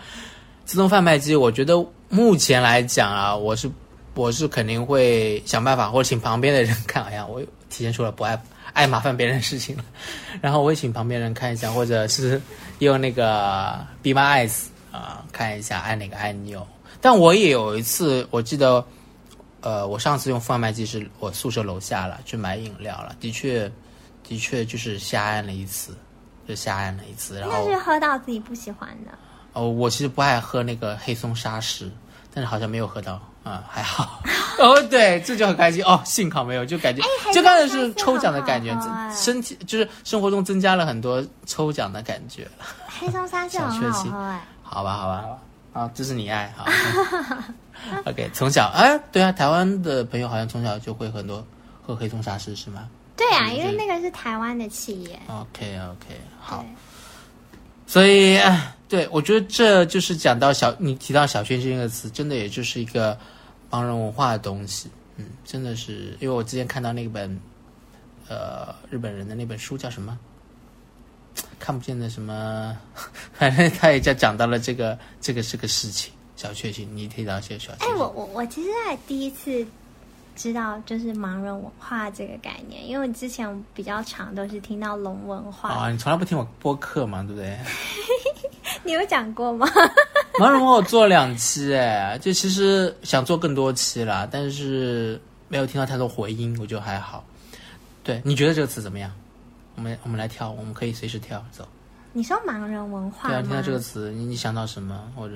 [0.64, 3.68] 自动贩卖机，我觉得目前来讲啊，我是
[4.14, 7.02] 我是肯定会想办法，或者请旁边的人看。
[7.06, 8.40] 哎呀，我体现出了不爱
[8.72, 9.84] 爱麻烦别人的事情了。
[10.40, 12.40] 然后我也请旁边人看一下，或者是
[12.78, 16.66] 用那个 Be My Eyes 啊、看一下按哪个按钮。
[17.00, 18.84] 但我也有一次，我记得，
[19.60, 23.70] 呃，我上次用贩卖机是我宿舍楼下了，去买饮料了，的确，
[24.22, 25.94] 的确就是瞎按了一次，
[26.48, 29.10] 就瞎按了一次，然后那是喝到自己不喜欢的。
[29.52, 31.90] 哦，我其实不爱喝那个黑松沙士，
[32.32, 34.22] 但是好像没有喝到，嗯，还好。
[34.58, 37.02] 哦，对，这就很开心哦，幸好没有，就感觉、
[37.34, 38.74] 就刚才是抽奖的感觉
[39.12, 42.48] 身体就是生活中增加了很多抽奖的感觉。
[42.86, 44.40] 黑松沙是很好喝哎。
[44.74, 45.38] 好吧，好吧，好吧，
[45.72, 46.66] 啊，这是你爱好。
[48.06, 51.46] OK，从小哎，对啊，台湾的朋友好像从小就会很多
[51.80, 55.18] 喝黑松沙士是吗对啊，嗯因为那个是台湾的企业。
[55.28, 56.64] ？OK OK，好。
[57.86, 63.16] 所以，哎对我觉得这就是讲到小，你提到小确幸这个词，真的也就是一个
[63.70, 64.90] 盲人文化的东西。
[65.16, 67.40] 嗯，真的是，因为我之前看到那本，
[68.28, 70.18] 呃，日本人的那本书叫什么？
[71.58, 72.76] 看不见的什么，
[73.34, 76.88] 反正他也在讲到了这个，这个是个事情，小确幸。
[76.94, 79.66] 你提到一些小确哎、幸，我我我其实还第一次
[80.36, 85.70] 知道就是盲人文化这个概念，因为之前比较常都是听到龙文化。
[85.70, 87.56] 啊，你从来不听我播客嘛，对不对？
[88.84, 89.66] 你有讲过吗？
[90.38, 97.24] 盲人文化我做了两期，哎，就其实想做更多期啦，但是没有听到太多回音，我觉得还好。
[98.02, 99.10] 对，你觉得这个词怎么样？
[99.76, 101.66] 我们我们来跳，我们可以随时跳走。
[102.12, 103.46] 你说盲人文化对啊，吗？
[103.48, 104.98] 听到这个词，你你想到什么？
[105.16, 105.34] 或者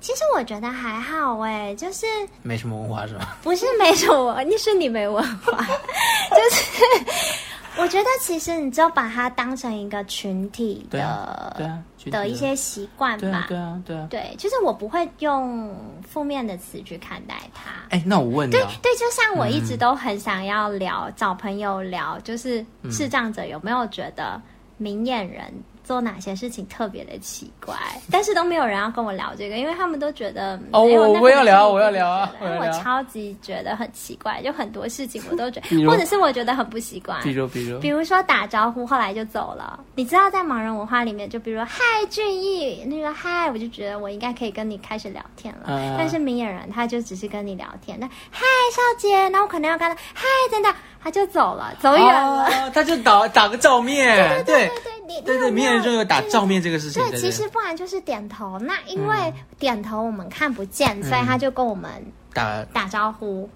[0.00, 2.06] 其实我觉得还好哎，就是
[2.42, 3.36] 没什么文化是吧？
[3.42, 5.58] 不是没什么，你是你没文化，
[6.30, 13.18] 就是我觉得其实你就把它当成一个群体对啊，的对啊，的一些习惯吧，。
[13.20, 14.06] 对啊对啊，对啊。
[14.10, 15.74] 对，就是我不会用
[16.06, 17.70] 负面的词去看待它。
[17.90, 24.40] 哎，那我问你对啊，对，就像我一直都很想要聊，找朋友聊，就是嗯视障者有没有觉得
[24.76, 25.52] 明眼人
[25.88, 27.74] 做哪些事情特别的奇怪，
[28.12, 37.78] 但是都没有人要跟我聊这个，因为他们都觉得哦我我要聊我要聊啊我超级觉得很奇怪，就很多事情我都觉得， 或者是我觉得很不习惯，比如比如。
[37.80, 39.80] 比如说打招呼，后来就走了。
[39.94, 45.68] 你知道，在盲人文化里面，就比如说嗨俊逸，那个嗨，我就觉得我应该可以跟你开始聊天了。
[45.68, 50.68] 嗯但是明眼人他就只是跟你聊天，那嗨少姐，那我可能要跟他嗨真的，
[51.02, 52.44] 他就走了，走远了。
[52.44, 58.58] 哦，他就打打个照面，对对对，你对对，你有没有明眼中有打照面这个事情，对，对其实不然就是点头。
[58.58, 61.90] 那因为点头我们看不见，所以嗯他就跟我们
[62.32, 63.48] 打打招呼。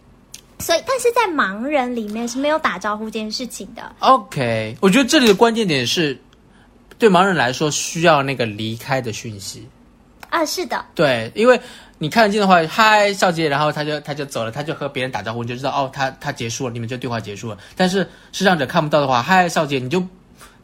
[0.59, 3.83] 所以，但是在盲人里面是没有打招呼这件事情的。
[3.99, 6.17] OK，我觉得这里的关键点是，
[6.99, 9.69] 对盲人来说需要那个离开的讯息。
[10.31, 11.61] 啊，是的，对，因为
[11.99, 17.59] 你看得见的话，嗨，少杰，然后他就他就走了，他就和别人打招呼，你就知道哦，他他结束了，你们这对话结束了。
[17.77, 20.03] 但是视障者看不到的话，嗨，少杰，你就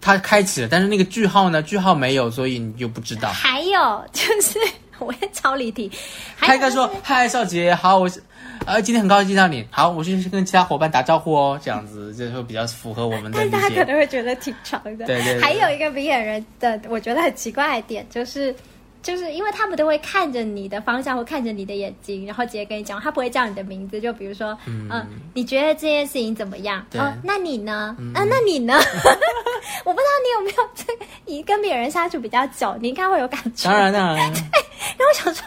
[0.00, 3.28] 他开启了，但是那个句号呢，句号没有，所以你就不知道。
[3.28, 4.58] 还有 就是，
[4.98, 5.90] 我也超离题。
[6.36, 8.22] 还有就是他应该说：“嗨，少杰，好，我是，
[8.66, 9.66] 呃，今天很高兴见到你。
[9.70, 13.84] 好，我去跟其他伙伴打招呼哦，这样子就会比较符合我们的理但是大家可。
[13.84, 15.06] 能会觉得挺长的。
[15.06, 18.54] 对对对还有一个明眼人的，我觉得很奇怪的点就是。
[19.02, 24.00] 就是因为他们都会看着你的方向或看着你的眼睛，然后直接跟你讲，他不会叫你的名字。
[24.00, 26.84] 就比如说，嗯、你觉得这件事情怎么样？
[26.90, 27.96] 对哦，那你呢？
[28.14, 28.74] 啊，那你呢？
[29.84, 33.68] 我不知道你有没有这个，你跟别人相处比较久，你应该会有感觉。
[33.68, 35.46] 当然，当然， 然后我想说，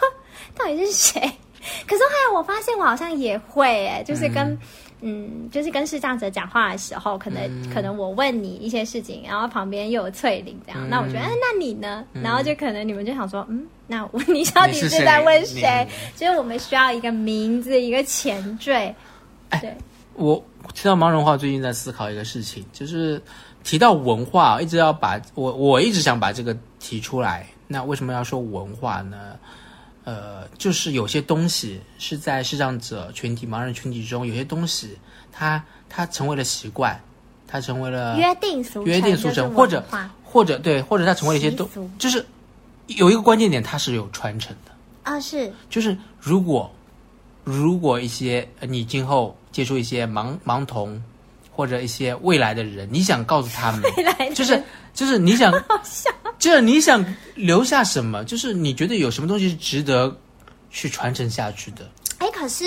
[0.56, 1.20] 到底是谁？
[1.86, 4.58] 可是后来我发现我好像也会哎、就是跟嗯
[5.50, 12.04] 就是跟视障者讲话的时候，可能、嗯可能我问你一些事情，然后旁边又有翠玲这样，嗯那我觉得，哎，那你呢？
[12.12, 15.86] 然后就可能你们就想说，嗯，那我你到底是在问你谁？
[16.16, 18.94] 就是我们需要一个名字，一个前缀。
[19.48, 19.76] 哎对，
[20.14, 20.42] 我
[20.74, 23.20] 听到盲人文化，最近在思考一个事情，就是
[23.64, 27.46] 提到文化，一直要把我我一直想把这个提出来。
[27.66, 29.38] 那为什么要说文化呢？
[30.04, 34.98] 呃，就是有些东西是在视障者群体、盲人群体中，有些东西
[35.30, 37.00] 它它成为了习惯，
[37.46, 39.84] 它成为了约定俗成约定俗成或者
[40.24, 42.24] 或者对，或者它成为了一些东，就是
[42.86, 44.72] 有一个关键点，它是有传承的。
[45.04, 45.52] 啊，是。
[45.70, 46.70] 就是如果
[47.44, 51.02] 如果一些呃你今后接触一些盲盲童
[51.54, 53.82] 或者一些未来的人，你想告诉他们，
[54.18, 54.60] 来就是
[54.94, 55.52] 就是你想，
[56.38, 60.16] 就是你想留下什么，就是你觉得有什么东西是值得
[60.70, 61.88] 去传承下去的。
[62.18, 62.64] 哎，可是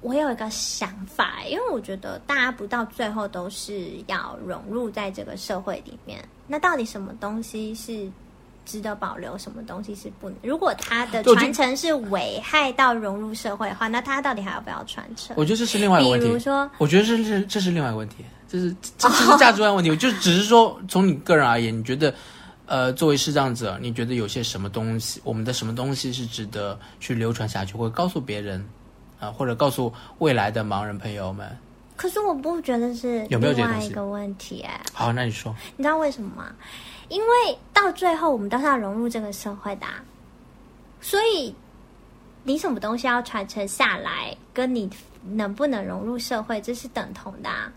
[0.00, 6.26] 我有一个想法，因为我觉得大家不到最后都是要融入在这个社会里面。
[6.46, 8.10] 那到底什么东西是
[8.64, 10.38] 值得保留，什么东西是不能？
[10.42, 15.34] 如果它的传承是危害到融入社会的话，那它到底还要不要传承？
[15.36, 16.26] 我觉得这是另外一个问题。
[16.26, 19.90] 比如说，我觉得这是这是另外一个问题，这是这这是价值观问题。
[19.90, 22.14] 我就只是说，从你个人而言，你觉得，
[22.66, 28.64] 呃，作为视障者，你觉得有些什么东西，我们的什么东西是值得去流传下去，或者告诉别人，
[29.18, 31.48] 啊、或者告诉未来的盲人朋友们？
[32.00, 36.50] 可是我不觉得是有没有另外一个问题哎、好，那你说，你知道为什么吗？
[37.10, 40.00] 因为到最后我们都是要融入这个社会的啊、
[41.02, 41.54] 所以
[42.42, 44.88] 你什么东西要传承下来，跟你
[45.22, 47.70] 能不能融入社会，这是等同的、啊。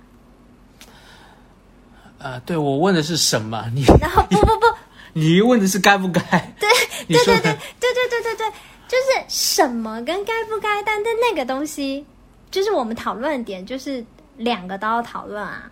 [2.20, 3.70] 呃，对我问的是什么？
[3.76, 4.66] 你然后不不不，
[5.12, 6.22] 你问的是该不该？
[6.62, 6.70] 对
[7.14, 8.50] 对对对对对对对对，
[8.88, 12.06] 就是什么跟该不该，但是那个东西，
[12.54, 14.06] 就是我们讨论的点，就是
[14.38, 15.64] 两个都要讨论啊，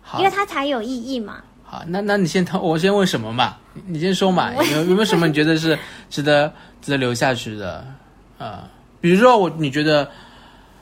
[0.00, 1.42] 好因为它才有意义嘛。
[1.64, 3.56] 好，那那你先讨， 我先问什么嘛？
[3.74, 5.76] 你你先说嘛，有有没有什么你觉得是
[6.08, 7.84] 值得值得留下去的？
[8.38, 8.62] 呃，
[9.00, 10.08] 比如说我你觉得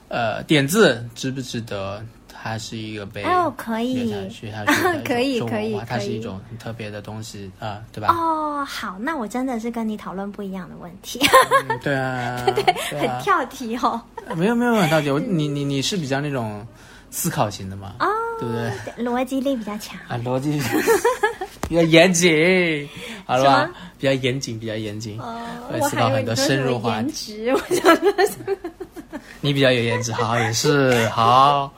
[0.09, 2.05] 呃点字值不值得？
[2.43, 4.11] 它是一个被哦可以
[5.05, 8.07] 可以可以它是一 种很特别的东西啊、对吧？
[8.17, 11.19] 哦，好，那我真的是跟你讨论不一样的问题，
[11.69, 14.01] 嗯对啊， 对很啊，跳题哦。
[14.35, 16.65] 没有没有很跳题，我你你你是比较那种
[17.11, 17.93] 思考型的嘛？
[17.99, 18.07] 哦，
[18.39, 19.05] 对不对？
[19.05, 19.99] 逻辑力比较强。
[20.07, 20.59] 啊，逻辑
[21.69, 22.89] 比较严谨，
[23.25, 23.69] 好了吧？
[23.99, 25.19] 比较严谨，比较严谨。
[25.19, 25.39] 哦
[25.69, 28.55] 会我思考很多深入话颜值，我想说
[29.41, 31.71] 你比较有颜值，好也是好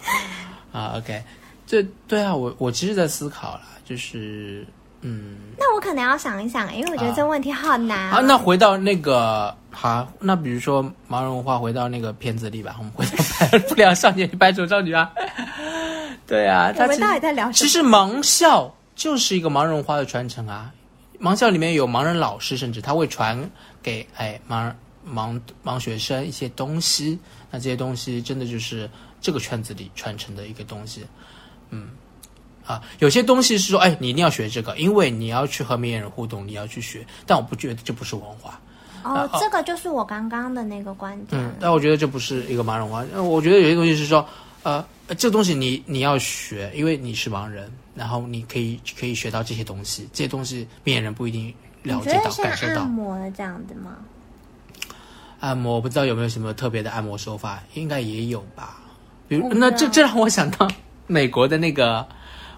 [0.73, 0.95] 啊。
[0.97, 1.23] OK，
[1.65, 4.67] 这对啊，我我其实在思考了，就是
[4.99, 15.09] 嗯，那我可能要想一想，因为我觉得这个问题好难、啊，那回到那个好，那比如说盲人文化，回到那个片子里吧，我们回到 不良少年与白手少女啊。
[16.25, 17.53] 对啊，我们到底在聊什么？
[17.53, 20.71] 其实盲校就是一个盲人文化的传承啊。
[21.19, 23.49] 盲校里面有盲人老师，甚至他会传
[23.81, 24.73] 给哎盲
[25.07, 27.17] 盲盲学生一些东西。
[27.51, 28.89] 那这些东西真的就是
[29.23, 31.03] 这个圈子里传承的一个东西。
[31.71, 31.87] 嗯，
[32.67, 37.03] 啊，有些东西是说，哎，你一定要学这个，因为你要去和明眼人互动，你要去学。
[37.25, 38.59] 但我不觉得这不是文化。
[39.03, 41.41] 哦，啊这个就是我刚刚的那个观点。
[41.41, 43.05] 嗯，但我觉得这不是一个盲人文化。
[43.13, 44.27] 呃我觉得有些东西是说，
[44.63, 44.85] 呃，
[45.17, 52.89] 这东西你你要学，因为你是盲人，然后你可以可以学到这些东西，这些东西明眼人不一定了解到、感受到按。
[52.89, 53.95] 摩的这样子吗？
[55.39, 58.79] 按摩不知道有没有什么特别的按摩手法，应该也有吧。
[59.51, 60.67] 那这这让我想到
[61.07, 62.05] 美国的那个。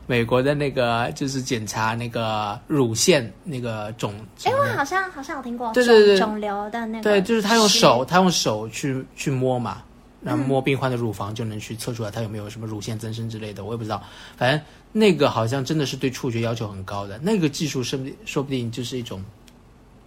[0.07, 4.13] 美国的那个就是检查那个乳腺那个肿，
[4.43, 9.82] 哎，我好像好像有听过对对对肿肿瘤的那个，对，就是他用手，他用手去去摸嘛，
[10.21, 13.99] 然后嗯摸病患的乳房就能去测出来他有没有什么乳腺增生之类的，我也不知道。
[14.38, 14.61] 反正
[14.91, 19.26] 那个好像真的是对触觉要求很高的，那个技术说不定说不定就是一种，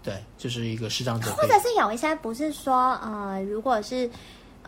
[0.04, 4.08] 对，就是一个视障者或者是有一些不是说呃，如果是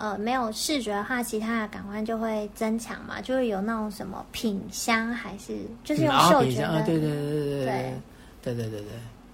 [0.00, 7.94] 呃没有视觉的话，其他的感官就会增强嘛，就会有那种什么品香，还是就是用嗅觉啊，对对对对对
[8.42, 8.88] 对对对对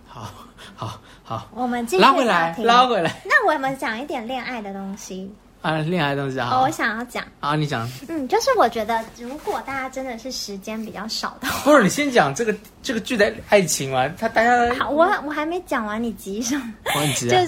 [0.07, 0.29] 好
[0.75, 5.33] 好好，我们继续拉回来拉回来那我们讲一点恋爱的东西。
[5.67, 12.55] 啊，恋爱的东西啊，哦，我想要讲，啊，你讲，嗯，就是我觉得如果大家真的是时间比较少的话，不是你先讲这个
[12.85, 16.73] 这个剧的爱情嘛，他大家好，我我还没讲完，你急什么？
[16.95, 17.45] 我很急就啊，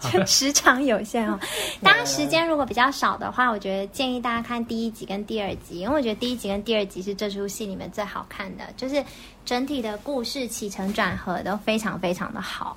[0.00, 1.36] 是 就时长有限哦。
[1.82, 9.04] 大家时间如果比较少的话，我觉得建议大家看第一集跟第二集，因为我觉得第一集跟第二集是这出戏里面最好看的，就是
[9.44, 12.76] 整体的故事起承转合都非常非常的好。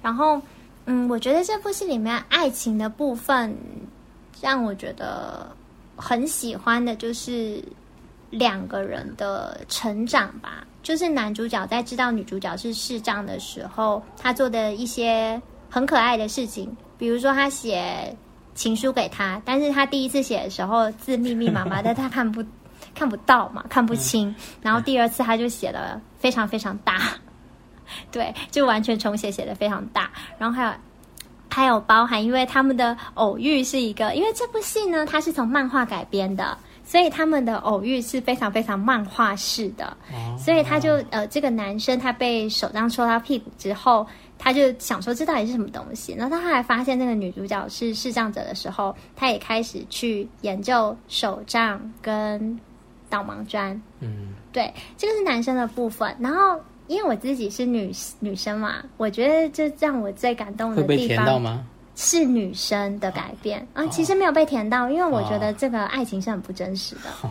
[0.00, 0.40] 然后，
[0.90, 3.54] 嗯，我觉得这部戏里面爱情的部分
[4.40, 5.46] 让我觉得
[5.96, 7.62] 很喜欢的，就是
[8.30, 10.66] 两个人的成长吧。
[10.82, 18.16] 就是男主角在知道女主角是视障的时候，他做的一些很可爱的事情，比如说他写
[18.54, 22.42] 情书给她，但是他第一次写的时候字密密麻麻的，他看不
[22.94, 24.34] 看不到嘛，看不清。
[24.62, 26.98] 然后第二次他就写了非常非常大，
[28.12, 30.10] 对，就完全重写，写的非常大。
[30.38, 30.72] 然后还有
[31.50, 39.96] 还有包含，因为他们的偶遇是一个，因为这部戏呢，它是从漫画改编的，所以他们的偶遇是非常非常漫画式的。
[40.38, 44.06] 所以他就呃，这个男生他被手杖戳到屁股之后，
[44.38, 46.14] 他就想说这到底是什么东西。
[46.14, 52.60] 然后他后来发现那个女主角是视障者的时候，他也开始去研究手杖跟
[53.10, 53.80] 导盲砖。
[54.00, 56.14] 嗯，对，这个是男生的部分。
[56.20, 61.64] 然后因为我自己是女女生嘛，我觉得这让我最感动的地方甜到吗？
[61.94, 67.28] 是女生的改变啊，其实没有被甜到，因为我觉得这个爱情是很不真实的。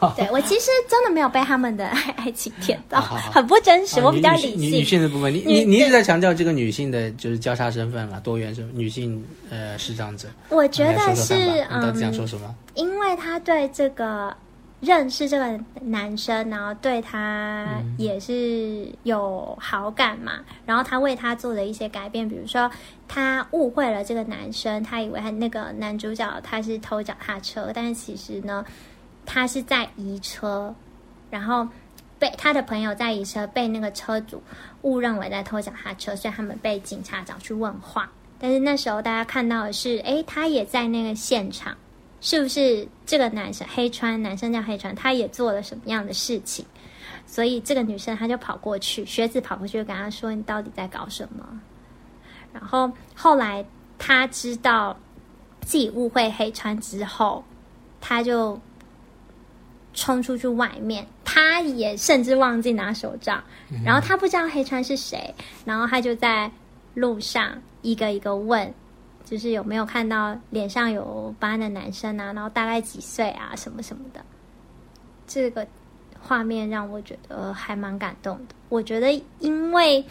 [0.16, 4.00] 对我其实真的没有被他们的爱 爱情甜到，很不真实。
[4.00, 10.26] 啊我比较女女女理性，的部分，你你你一直在强调这个女性的就是交叉身份了，多元身份，女性呃视障者。
[10.48, 12.54] 我觉得是你到底想说嗯，什么？
[12.76, 14.34] 因为他对这个
[14.80, 22.70] 认识这个男生，然后对他嗯也是有好感嘛，然后他为他做的一些改变，比如说
[23.06, 28.64] 他误会了这个男生，他以为他那个男主角他是偷脚踏车，但是其实呢，
[29.26, 30.74] 他是在移车，
[31.30, 31.68] 然后
[32.18, 34.42] 被他的朋友在移车，被那个车主
[34.82, 38.10] 误认为在偷脚踏车，所以他们被警察找去问话。
[38.38, 41.76] 但是那时候大家看到的是，诶，他也在那个现场，
[42.20, 46.64] 是不是这个男生黑川男生叫黑川，他也做了什么样的事情？
[47.26, 51.46] 所以这个女生她就跑过去，学子跑过去跟他说：“你到底在搞什么？”
[52.52, 53.64] 然后后来
[53.98, 54.98] 他知道
[55.60, 57.44] 自己误会黑川之后，
[58.00, 58.60] 他就
[59.94, 63.42] 冲出去外面，他也甚至忘记拿手杖，
[63.84, 65.32] 然后他不知道黑川是谁，
[65.64, 66.50] 然后他就在
[66.94, 68.74] 路上一个一个问，
[69.30, 74.20] 就是有没有看到脸上有斑的男生啊，然后大概几岁啊，什么什么的，
[75.28, 75.64] 这个
[76.20, 78.54] 画面让我觉得还蛮感动的。
[78.68, 80.04] 我觉得因为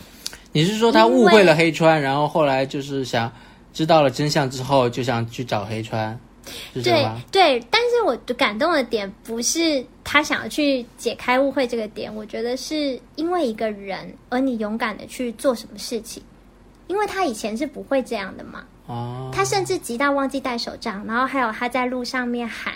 [0.54, 3.30] 你是说他误会了黑川，然后后来就是想
[3.74, 6.18] 知道了真相之后，就想去找黑川，
[6.74, 7.06] 对？
[7.30, 16.24] 对，但是我感动的点不是他想要去解开误会这个点，我觉得是因为一个人，而你勇敢的去做什么事情，
[16.88, 22.74] 因为他以前是不会这样的嘛，哦，他甚至急到忘记带手杖，然后还有他在路上面喊，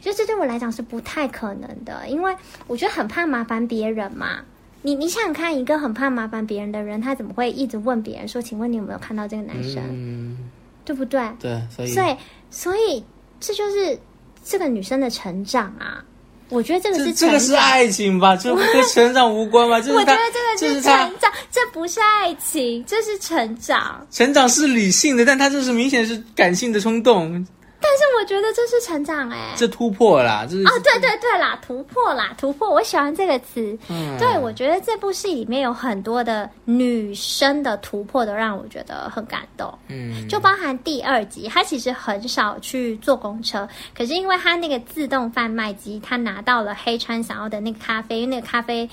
[0.00, 2.34] 就这对我来讲是不太可能的，因为
[2.68, 4.38] 我觉得很怕麻烦别人嘛。
[4.84, 10.50] 你你想想看，一个很怕麻烦别人的人，他怎么会一直问别人说：“请问你有没有看到这个男生？”嗯，
[10.84, 11.20] 对不对？
[11.38, 12.16] 对，所以所以，
[12.50, 13.04] 所以
[13.38, 13.96] 这就是
[14.44, 16.04] 这个女生的成长啊！
[16.52, 18.36] 我觉得这个是这这个是爱情吧？
[18.36, 19.80] 这跟成长无关吧？
[19.82, 20.18] 这我觉得
[20.58, 24.06] 这个是成长，这不是爱情，这是成长。
[24.10, 27.46] 成长是理性的，但他这是明显是感性的冲动，
[27.82, 33.76] 但是我觉得这是成长哎、这突破啦，这是哦，对对对啦，突破啦，突破，我喜欢这个词。
[33.88, 39.76] 嗯对，我觉得这部戏里面有很多的女生的突破，都让我觉得很感动。
[39.88, 48.88] 嗯，就包含第二集，她其实很少去坐公车，可是因为她那个自动贩卖机，他拿到了黑川想要的那个咖啡，因为那个咖啡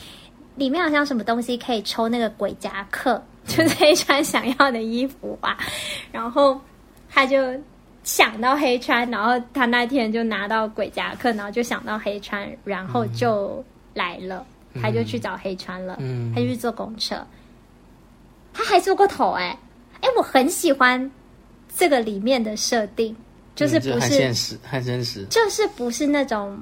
[0.56, 5.58] 里面好像什么东西可以抽那个鬼夹克，就是黑川想要的衣服吧，
[6.12, 6.60] 然后
[7.10, 7.38] 他就。
[8.10, 14.44] 想到黑川，然后他那天就拿到鬼夹克，然后就想到黑川，然后就来了，
[14.82, 17.24] 他就去找黑川了，嗯他就去坐公车，
[18.52, 19.56] 他还做过头哎、
[20.02, 21.12] 哎，我很喜欢
[21.78, 23.16] 这个里面的设定，
[23.56, 25.24] 就是不是、很现实，很真实。
[25.30, 26.60] 就是不是那种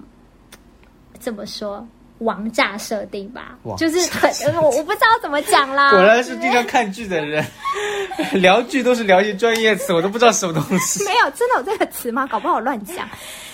[1.17, 1.87] 怎么说
[2.19, 7.45] 王炸设定吧，就是很我我不知道怎么讲啦， 果然是经常看剧的人，
[8.33, 11.03] 聊剧都是聊一些专业词，我都不知道什么东西。
[11.05, 12.25] 没有真的有这个词吗？
[12.27, 13.07] 搞不好我乱讲，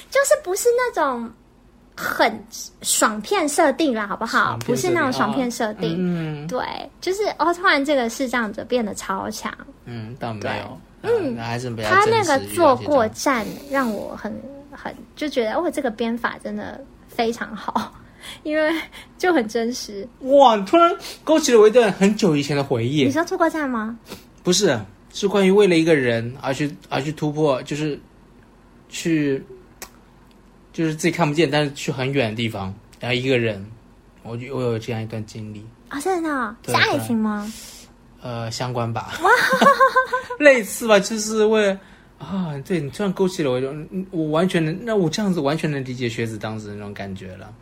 [0.10, 1.30] 就是不是那种
[1.96, 2.44] 很
[2.82, 4.58] 爽片设定啦，好不好？
[4.66, 6.60] 不是那种爽片设定，嗯对，
[7.02, 9.52] 就是哦，突然这个视障者变得超强，
[9.86, 14.34] 嗯，倒没有，嗯嗯，还是他那个坐过站让我很
[14.72, 17.94] 很就觉得哦，这个编法真的非常好，
[18.44, 18.72] 因为
[19.18, 20.08] 就很真实。
[20.22, 23.14] 哇，突然勾起了我一段很久以前的回忆你是。
[23.14, 23.98] 说坐过站吗？
[24.44, 24.80] 不是，
[25.14, 28.00] 是关于为了一个人而去而去突破，就是
[28.90, 29.44] 去
[30.72, 33.66] 就是自己看不见，但是去很远的地方，然后一个人，
[34.24, 35.66] 我就我有这样一段经历。
[35.90, 37.52] 啊、真的哦、是对爱情吗？
[38.22, 39.14] 呃，相关吧，
[40.40, 41.78] 类似吧，就是为
[42.18, 47.54] 啊，对你突然勾起了我一种，嗯我完全能，那我这样子完全能理解学子当时的那种感觉了。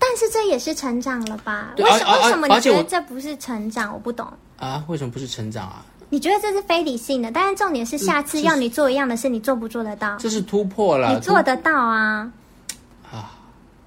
[0.00, 1.72] 但是这也是成长了吧？
[1.76, 3.92] 为什为什么你觉得这不是成长？
[3.92, 4.26] 我不懂。
[4.56, 5.84] 啊，为什么不是成长啊？
[6.08, 10.16] 你觉得这是非理性的，但是重点是下次要你做一样的事，你做不做得到？
[10.16, 12.32] 这是突破了，你做得到啊！
[13.12, 13.30] 啊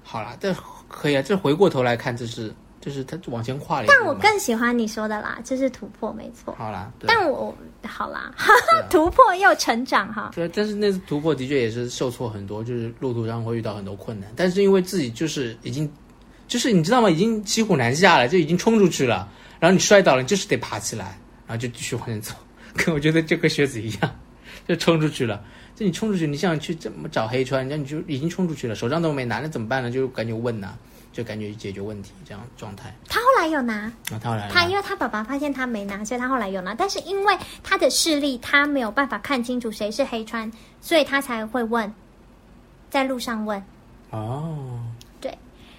[0.02, 0.54] 好啦，这
[0.88, 2.50] 可以啊，这回过头来看，这是
[2.80, 3.92] 就是他往前跨了一步。
[3.94, 6.54] 但我更喜欢你说的啦，这是突破，没错。
[6.56, 7.54] 好啦，对但我
[7.86, 10.30] 好啦，对啊 突破又成长哈。
[10.34, 15.92] 对，但是那次突破的确也是受挫很多，就是路途上会遇到很多困难，但是因为自己就是已经，
[16.54, 17.10] 就是你知道吗？
[17.10, 19.28] 已经骑虎难下了，就已经冲出去了，
[19.58, 22.32] 然后你摔倒了，你就是得爬起来，然后就继续往前走。
[22.76, 24.16] 跟我觉得就跟靴子一样，
[24.68, 25.42] 就冲出去了。
[25.74, 29.90] 就你冲出去，你想去怎么找黑川，那你就已经冲出去了，手杖都没拿，那怎么办呢？
[29.90, 30.74] 就赶紧问呐、
[31.12, 32.94] 就感觉解决问题这样状态。
[33.08, 36.72] 他后来有拿，他后来他因为他爸爸发现他没拿，所以他后来有拿。
[36.72, 40.48] 但是因为他的视力，他没有办法看清楚谁是黑川，
[40.80, 41.92] 所以他才会问，
[42.90, 43.60] 在路上问。
[44.10, 44.78] 哦，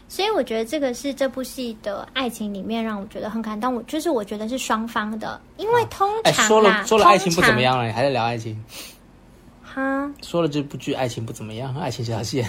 [0.08, 3.76] 所以我觉得这个是这部戏的爱情里面让我觉得很感动。
[3.76, 8.62] 我就是我觉得是双方的，因为通哎，常说了说了爱情不怎么，样了，你还在聊爱情？
[9.64, 12.48] 哈，说了这部剧爱情不怎么样，爱情这条线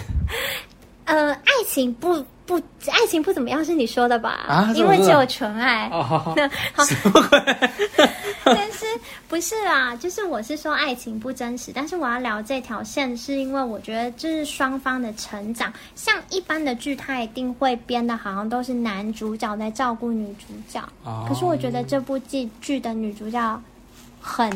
[1.05, 2.55] 呃，爱情不不，
[2.89, 4.29] 爱情不怎么样是你说的吧？
[4.47, 5.89] 啊因为只有纯爱。
[5.89, 6.35] 哦，好好好，
[8.45, 8.85] 但是
[9.27, 9.93] 不是啦？
[9.97, 15.71] 就是我是说爱情不真实，但是我要聊这条线，是因为我觉得这是双方的成长。
[15.95, 23.61] 像一般的剧，它一定会编的好像都是男主角在照顾女主角，哦可是我觉得这部剧剧的女主角
[24.21, 24.49] 很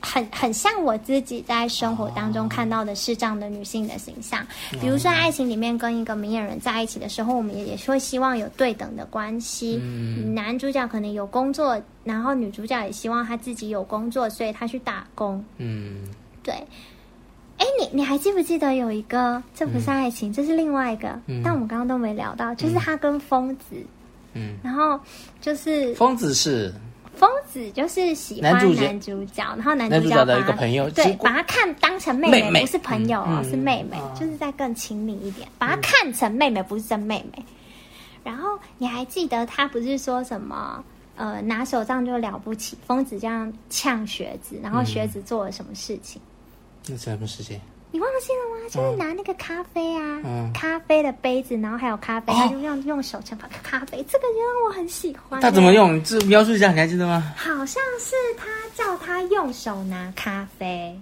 [0.00, 4.44] 很很像我自己在生活当中看到的视障的女性的形象。
[4.80, 9.76] 比如说，爱情里面跟一个明眼人在一起的时候，我们也也是会希望有对等的关系。
[10.34, 15.44] 男主角可能有工作，然后女主角也希望她自己有工作，所以她去打工。
[15.58, 16.08] 嗯，
[16.42, 16.54] 对。
[17.58, 19.42] 哎，你你还记不记得有一个？
[19.54, 21.20] 这不是爱情，这是另外一个。
[21.44, 23.64] 但我们刚刚都没聊到，就是他跟疯子。
[24.32, 24.98] 嗯，然后
[25.42, 26.72] 就是疯子是
[27.20, 37.44] 疯子就是喜欢男主角男主角，然后男男主角的一个朋友对把他看当成妹妹妹不是朋友哦，嗯是妹妹，就是再更亲密一点，把他看成妹妹，不是真妹妹。
[38.24, 40.82] 然后你还记得他不是说什么？
[41.16, 46.18] 呃，拿手杖就了不起，疯子这样呛学子，然后学子做了什么事情？
[46.88, 47.60] 那什么事情？
[47.92, 48.68] 你忘记了吗？
[48.70, 55.40] 就是拿那个咖啡啊，嗯咖啡的杯子，然后还有咖啡，哦他就用用手抢把咖啡，这个就让我很喜欢。
[55.40, 55.74] 他怎么？
[55.74, 56.02] 用？
[56.04, 57.32] 这描述一下，你还记得吗？
[57.36, 60.98] 好像是他叫他用手拿咖啡，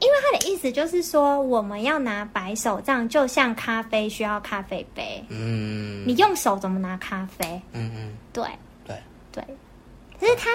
[0.00, 7.60] 因为他的意思就是说，我们要拿白手杖，就像咖啡需要咖啡杯，嗯你用手怎么拿咖啡？
[7.72, 8.44] 嗯嗯，对
[8.86, 8.96] 对，
[9.32, 9.44] 对，
[10.18, 10.50] 可是他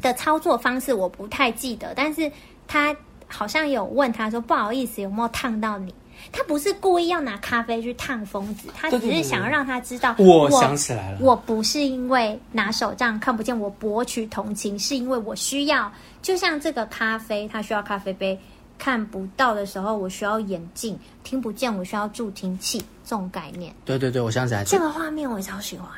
[0.00, 2.30] 的操作方式我不太记得，但是
[2.68, 2.94] 他
[3.26, 5.94] 好像有问他说：“不好意思，有没有烫到你？”
[6.32, 18.38] 他不是故意要拿咖啡去烫疯子，他只是想要让他知道，我想起来了我不是因为拿手杖看不见我博取同情，是因为我需要，就像这个咖啡，它需要咖啡杯。
[18.78, 22.78] 看不到的时候，我需要眼镜；听不见，我需要助听器。
[23.02, 25.88] 这种概念，对对对，我想起来，这个画面我超喜欢。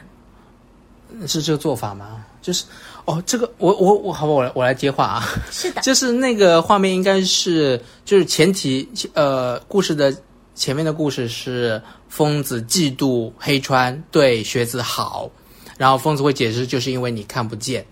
[1.26, 2.24] 是这个做法吗？
[2.40, 2.64] 就是
[3.04, 5.28] 哦，这个我我我好吧，我来我来接话啊。
[5.50, 10.14] 是的， 就是那个画面应该是就是前提呃故事的
[10.54, 15.30] 前面的故事是疯子嫉妒黑川对学子好，
[15.76, 17.84] 然后疯子会解释就是因为你看不见，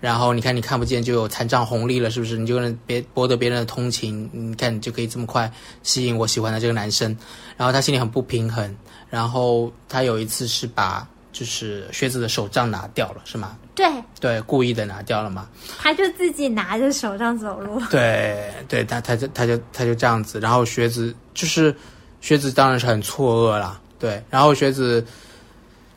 [0.00, 2.36] 然后你看你看不见就有残障红利了，是不是？
[2.36, 5.50] 你就能别博得别人的同情，你看你就可以这么快
[5.82, 7.16] 吸引我喜欢的这个男生，
[7.56, 8.76] 然后他心里很不平衡，
[9.10, 13.58] 然后他有一次是把就是学子的手杖拿掉了，是吗？
[13.74, 13.86] 对，
[14.18, 15.46] 对，故意的拿掉了嘛。
[15.78, 17.78] 他就自己拿着手杖走路。
[17.90, 21.74] 对对，他他就他就他就这样子，然后学子就是
[22.22, 25.04] 学子当然是很错愕啦，对，然后学子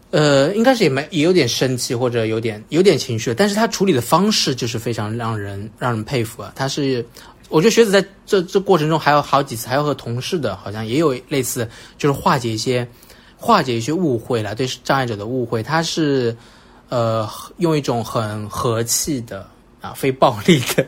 [0.09, 7.05] 呃应该是也没也有点生气或者有点有点情绪，但是他处理的方式就是非常让人让人佩服啊，他是。
[7.49, 11.65] 我觉得学子在这这过程中还有好几次，还有和同事的好像也有类似，
[11.97, 12.85] 就是化解一些
[13.37, 15.63] 化解一些误会啦，对障碍者的误会。
[15.63, 16.35] 他是
[16.89, 19.47] 呃用一种很和气的
[19.79, 20.85] 啊非暴力的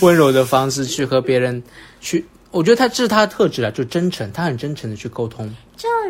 [0.00, 1.62] 温柔的方式去和别人
[2.00, 5.54] 去，我觉得他这是他的特质啊，就真诚，他很真诚的去沟通，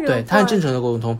[0.06, 1.18] 对他很真诚的沟通，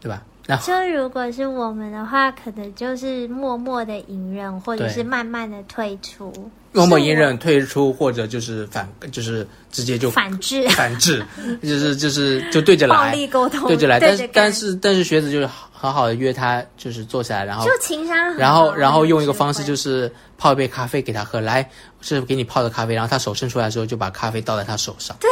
[0.00, 0.22] 对吧？
[0.50, 6.32] 然后就如果是我们的话，可能就是默默的隐忍，或者是慢慢的退出，
[6.72, 11.24] 默默隐忍退出，或者就是反，就是直接就反制、反制，
[11.62, 14.00] 就是就是就对着来 暴来，力沟通，对着来。
[14.00, 21.68] 但是但是但是学子就是好好的约他，就是坐下来，然后就情商然后然后用一个方式就是泡一杯咖啡给他喝，来
[22.00, 25.30] 是给你泡的咖啡，然后他手伸出来的时候就把咖啡倒在他手上，对，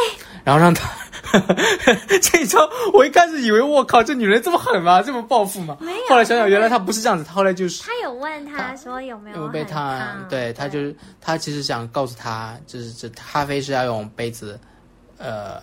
[0.48, 0.88] 然后让他
[2.22, 2.58] 这一招，
[2.94, 5.02] 我一开始以为我靠，这女人这么狠吗？
[5.02, 5.76] 这么报复吗？
[5.78, 14.58] 没有后来想想，原来她不是这样子，她后来就是她有问他说有没有被烫，对他就是他其实想告诉他，就是这咖啡是要用杯子，
[15.18, 15.60] 呃，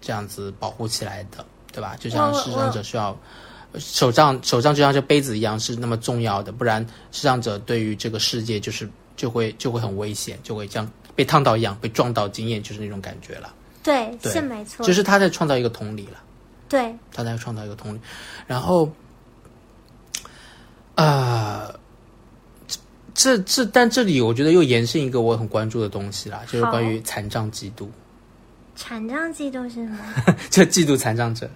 [0.00, 1.94] 这样子保护起来的，对吧？
[2.00, 3.16] 就像我视障者需要
[3.78, 13.54] 手杖，手杖就像这杯子一样是那么重要的，不然视障者对于这个世界就是就会就会很危险，就会像被烫到一样，被撞到经验就是那种感觉了。
[13.84, 16.18] 对对是没错，就是他在创造一个同理了。
[16.66, 18.00] 对他在创造一个同理。
[18.46, 18.90] 然后，
[20.96, 21.72] 呃，
[23.14, 27.86] 这这这，但这里我觉得又延伸一个我很关注的东西啦，就是关于残障嫉妒，
[28.74, 29.98] 残障嫉妒是什么？
[30.50, 31.48] 就嫉妒残障者，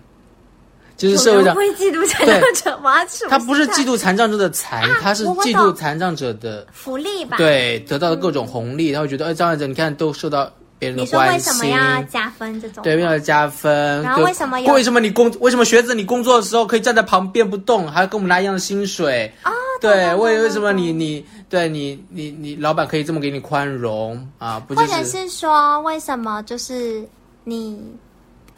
[0.97, 3.05] 就是社会上会嫉妒残障者吗？
[3.29, 11.67] 他不是嫉妒残障者的残，他是嫉妒残障者的福利吧？，对得到的各种红利，他会觉得，哎，障碍者你看都受到别人的你说为什么。
[11.67, 12.83] 要加分这种？
[12.83, 14.03] 对，为了加分。
[14.03, 15.31] 然后为什么有为什么你工？
[15.41, 19.33] 为什么学子你工作的时候可以站在旁边不动，还要跟我们拿一样的薪水？
[19.43, 24.59] 啊，对，为为什么你你对你你你老板可以这么给你宽容啊？
[24.61, 27.07] 不就或者是说为什么就是
[27.45, 27.81] 你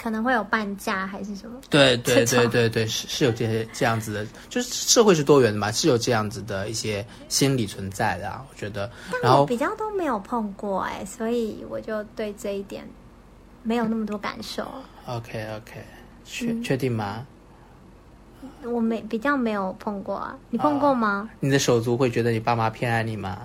[0.03, 1.61] 可能会有半价还是什么？
[1.69, 8.91] 对对对对对，是是有这些这样子的，就是社会是多元的嘛，是有这样子的一些心理存在的啊，我觉得。
[9.23, 12.89] 然后但我比较都没有碰过哎、所以我就对这一点
[13.63, 14.67] 没有那么多感受。
[15.07, 15.85] OK OK，
[16.25, 17.27] 确嗯确定吗？
[18.65, 21.29] 我没比较没有碰过啊，你碰过吗？
[21.41, 23.39] 你的手足会觉得你爸妈偏爱你吗？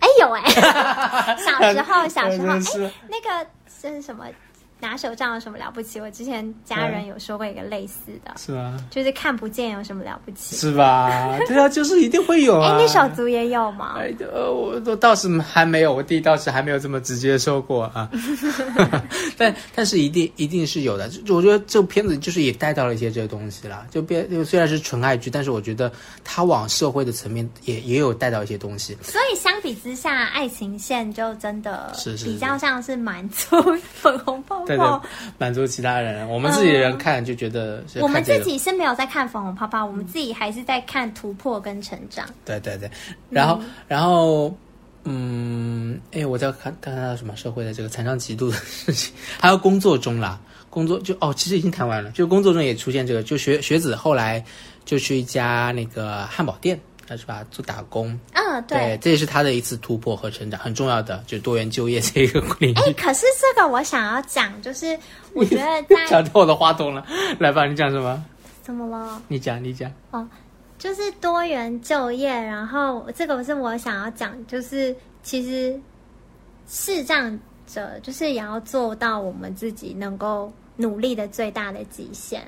[0.00, 0.42] 哎有哎，
[1.38, 2.54] 小时候小时候
[2.86, 3.46] 哎那个
[3.80, 4.26] 这是什么
[4.82, 6.00] 拿手杖有什么了不起？
[6.00, 8.76] 我之前家人有说过一个类似的，是吗？
[8.90, 10.56] 就是看不见有什么了不起？
[10.56, 11.38] 是吧？
[11.46, 12.78] 对啊，就是一定会有哎、啊。
[12.80, 13.94] 你手足也有吗？
[13.96, 18.10] 哎，呃，我我倒是还没有，我弟倒是还没有这么直接说过啊。
[19.38, 21.08] 但但是一定一定是有的。
[21.08, 23.86] 就我觉得这部片子就是也带到了一些这个东西啦。
[23.88, 25.92] 就变就虽然是纯爱剧，但是我觉得
[26.24, 28.98] 它往社会的层面也也有带到一些东西。
[29.00, 31.92] 所以相比之下，爱情线就真的
[32.24, 33.56] 比较像是满足
[33.94, 34.71] 粉红泡泡。
[34.76, 35.00] 对对，
[35.38, 42.26] 满足其他人，我们自己人看就觉得是我们自己是没有在看粉红泡泡，我们自己还是在看突破跟成长。
[42.44, 42.90] 对对对，
[43.30, 44.54] 然后、然后
[45.04, 50.38] 嗯，哎，我在看看到什么社会的这个残障极度的事情，还有工作中啦，
[50.70, 54.44] 工作就哦，其实已经谈完了，就工作中也出现这个，就学学子后来
[54.84, 56.78] 就去一家那个汉堡店。
[57.16, 57.44] 是吧？
[57.50, 58.98] 做打工，嗯，对。
[59.02, 64.98] 这也是他的一次突破和成长，很重要的，就是多元就业这一个领哎、可是这个我想要讲，就是
[65.34, 67.06] 我觉得在 讲到我的话筒了，
[67.38, 68.24] 来吧，你讲什么？
[68.62, 69.20] 怎么了？
[69.28, 69.92] 你讲，你讲。
[70.10, 70.26] 哦
[70.78, 74.92] 就是多元就业，然后这个不是我想要讲，就是
[75.22, 75.78] 其实
[76.66, 77.38] 视障
[77.72, 80.52] 者就是也要做到我们自己能够
[80.82, 82.42] 努力的最大的极限。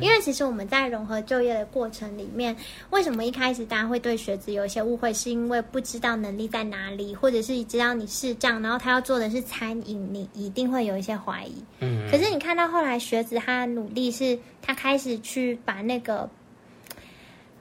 [0.00, 2.56] 因为其实我们在融合就业的过程里面，
[2.90, 11.62] 为什么一开始大家会对学子有一些误会，是因为不知道能力在哪里，或者是你知道你是这样，然后他要做的是餐饮，你一定会有一些怀疑。
[11.80, 16.28] 嗯，可是你看到后来学子他努力是，他开始去把那个，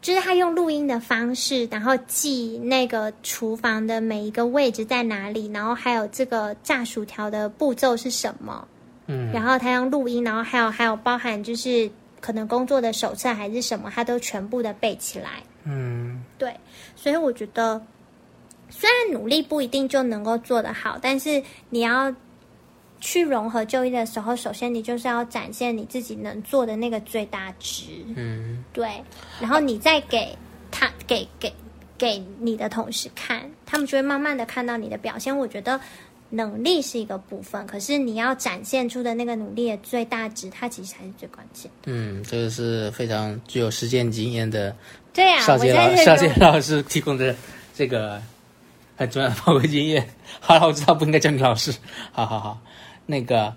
[0.01, 8.67] 就是他用录音的方式，然后记那个厨房的每一个位置在哪里，然后还有这个炸薯条的步骤是什么，
[9.11, 11.89] 嗯然后他用录音，然后还有还有包含就是
[12.21, 15.41] 可能工作的手册还是什么，他都全部的背起来。
[15.63, 16.53] 嗯对，
[16.95, 17.81] 所以我觉得，
[18.69, 21.41] 虽然努力不一定就能够做得好，但是
[21.71, 22.13] 你要
[22.99, 27.85] 去融合就业的时候，首先你就是要展现你自己能做的那个最大值，
[28.15, 29.03] 嗯对，
[29.41, 30.37] 然后你再给
[30.69, 31.51] 他给给
[31.97, 35.35] 给你的同事看，他们就会慢慢的看到你的表现。
[35.35, 35.81] 我觉得。
[36.31, 41.71] 能力是一个部分，可是你要展现出的那个努力的最大值，它其实才是最关键。
[41.85, 44.75] 嗯，这个是非常具有实践经验的
[45.11, 47.35] 对啊，邵杰老邵杰老师提供的
[47.75, 48.21] 这个
[48.95, 50.07] 很重要的宝贵经验。
[50.39, 51.73] 好了，我知道不应该叫你老师。
[52.11, 52.61] 好好好，
[53.07, 53.51] 那个，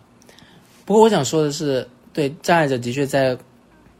[0.86, 3.36] 不过我想说的是，对障碍者的确在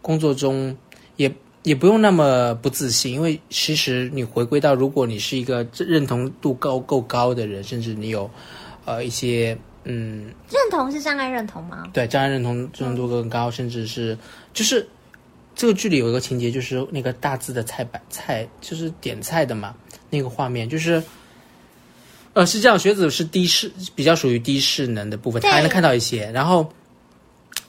[0.01, 0.75] 工作中
[1.17, 1.31] 也
[1.63, 8.29] 也不用那么不自信，因为其实你回归到，如果你是一个认同度高够高的人，甚至你有
[8.85, 11.85] 呃一些嗯认同是障碍认同吗？
[11.93, 14.17] 对，障碍认同认同度更高，甚至是
[14.53, 14.87] 就是
[15.55, 19.75] 这个剧里有一个情节，就是那个大字的菜板菜，就是点菜的嘛，
[20.11, 21.03] 那个画面就是。
[22.35, 26.31] 呃，是这样，学子是低视，比较属于低视能的部分，他还能看到一些。
[26.33, 26.67] 然后，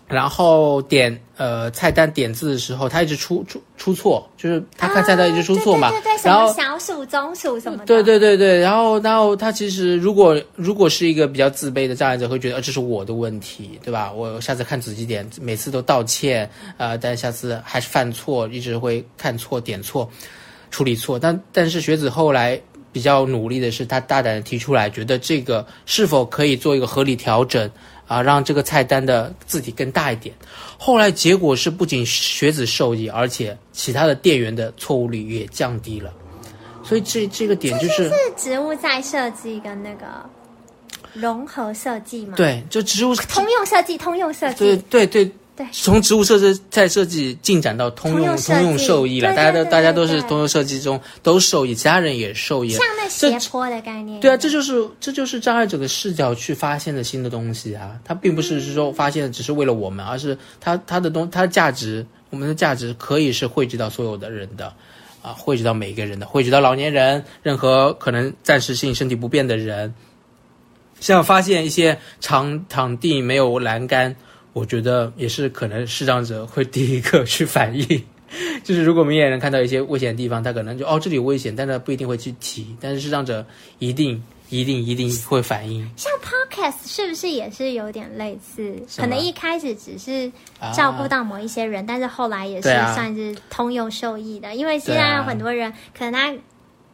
[0.08, 5.88] 然后点呃菜单点字的时候，他一直出出出错，就是他看菜单一直出错嘛。
[5.88, 7.86] 啊对对对对，什然后么小鼠、中鼠什么的。
[7.86, 14.12] 对对对对，然后然后他其实如果如果是一个比较自卑的障碍者，会觉得、呃、这是我的问题，对吧？
[14.12, 20.10] 我下次看仔细点，每次都道歉，呃，但下次还是犯错，一直会看错、点错、
[20.70, 21.18] 处理错。
[21.18, 22.60] 但但是学子后来
[22.92, 27.70] 比较努力的是，他大胆的提出来，觉得这个是否可以做一个合理调整
[28.08, 30.36] 啊，让这个菜单的字体更大一点。
[30.78, 36.14] 后来结果是，不仅学子受益，而且其他的店员的错误率也降低了。
[36.84, 40.06] 所以这这个点就是是植物在设计跟那个
[41.14, 44.60] 融合设计吗？，对，就植物通用设计，通用设计。
[44.60, 45.32] 对对对
[45.72, 52.88] 从植物设计再设计进展到通用通用受益了，对大家都大家都是通用设计中都受益，其他人也受益了像。
[52.98, 54.20] 那这斜坡的概念。
[54.20, 64.74] 对啊，这就是这就是障碍者的视角去发现的新的东西啊，它并不是是说发现的只是为了我们，而是它它的东它的价值，我们的价值可以是惠及到所有的人的，
[65.22, 69.94] 啊，汇聚到每一个人的，汇聚到老年人，任何可能暂时性身体不便的人，
[71.00, 74.16] 像发现一些场场地没有栏杆，
[74.54, 78.04] 我觉得也是可能视障者会第一个去反应。
[78.64, 83.46] 就是如果明眼人看到一些危险的地方，他可能就哦这里有危险，但他不一定会去提，但是视障者
[83.78, 85.88] 一定一定一定会反应。
[85.96, 88.76] 像 podcast 是不是也是有点类似？
[88.98, 90.32] 可能一开始只是
[90.76, 94.56] 照顾到某一些人，但是后来也是算是通用受益的。
[94.56, 96.34] 因为现在有很多人可能他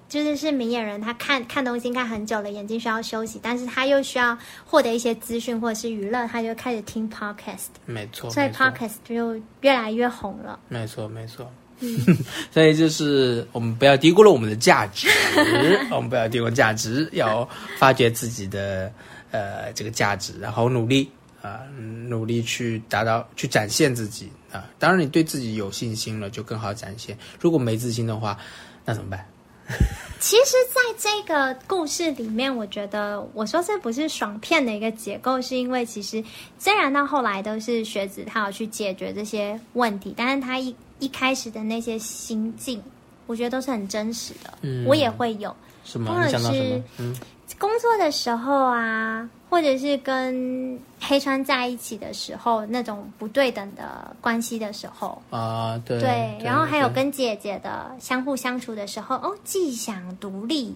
[0.09, 10.59] 就是是明眼人，他看看东西看很久了，眼睛需要休息，但是他又需要获得一些资讯或者是娱乐，他就开始听 podcast，没错，所以 podcast 就越来越红了。
[10.67, 11.49] 没错没错。
[11.81, 11.95] 嗯
[12.51, 15.07] 所以就是我们不要低估了我们的价值，
[15.91, 17.47] 我们不要低估价值，要
[17.77, 18.91] 发掘自己的
[19.31, 21.09] 呃这个价值，然后努力
[21.41, 27.17] 啊、嗯努力去达到去展现自己啊、当然，你对自己有信心了，就更好展现。
[27.39, 28.37] 如果没自信的话，
[28.83, 29.25] 那怎么办？
[30.19, 36.21] 其实，在这个故事里面，我觉得我说这不是爽片的一个结构，是因为其实
[36.57, 42.83] 虽然到后来都是学子他有去解决这些问题，但是他一一开始的那些心境，
[43.27, 44.53] 我觉得都是很真实的。
[44.61, 45.55] 嗯我也会有
[45.85, 46.13] 什么？
[46.13, 46.83] 或者你想到什是么？
[46.97, 47.15] 嗯
[47.57, 60.75] 工作的时候啊，或者是跟黑川在一起的时候，那种不对等的关系的时候，啊，对对，然后还有跟姐姐的相互相处的时候，哦，既想独立，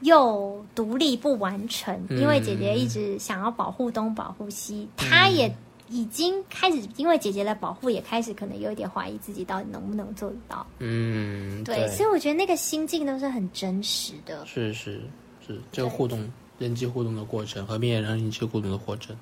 [0.00, 5.54] 又独立不完成，嗯因为姐姐一直想要保护东，保护西，她也
[5.90, 10.66] 已经开始因为姐姐的保护，也开始可能有一点怀疑自己到底能不能做得到。
[10.78, 14.44] 嗯，对，所以我觉得那个心境都是很真实的。
[14.46, 15.02] 是是
[15.46, 16.26] 是，这个互动
[16.58, 19.16] 人际互动的过程，和别人人际互动的过程，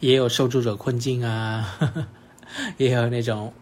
[0.00, 1.76] 也有受助者困境啊，
[2.78, 3.52] 也有那种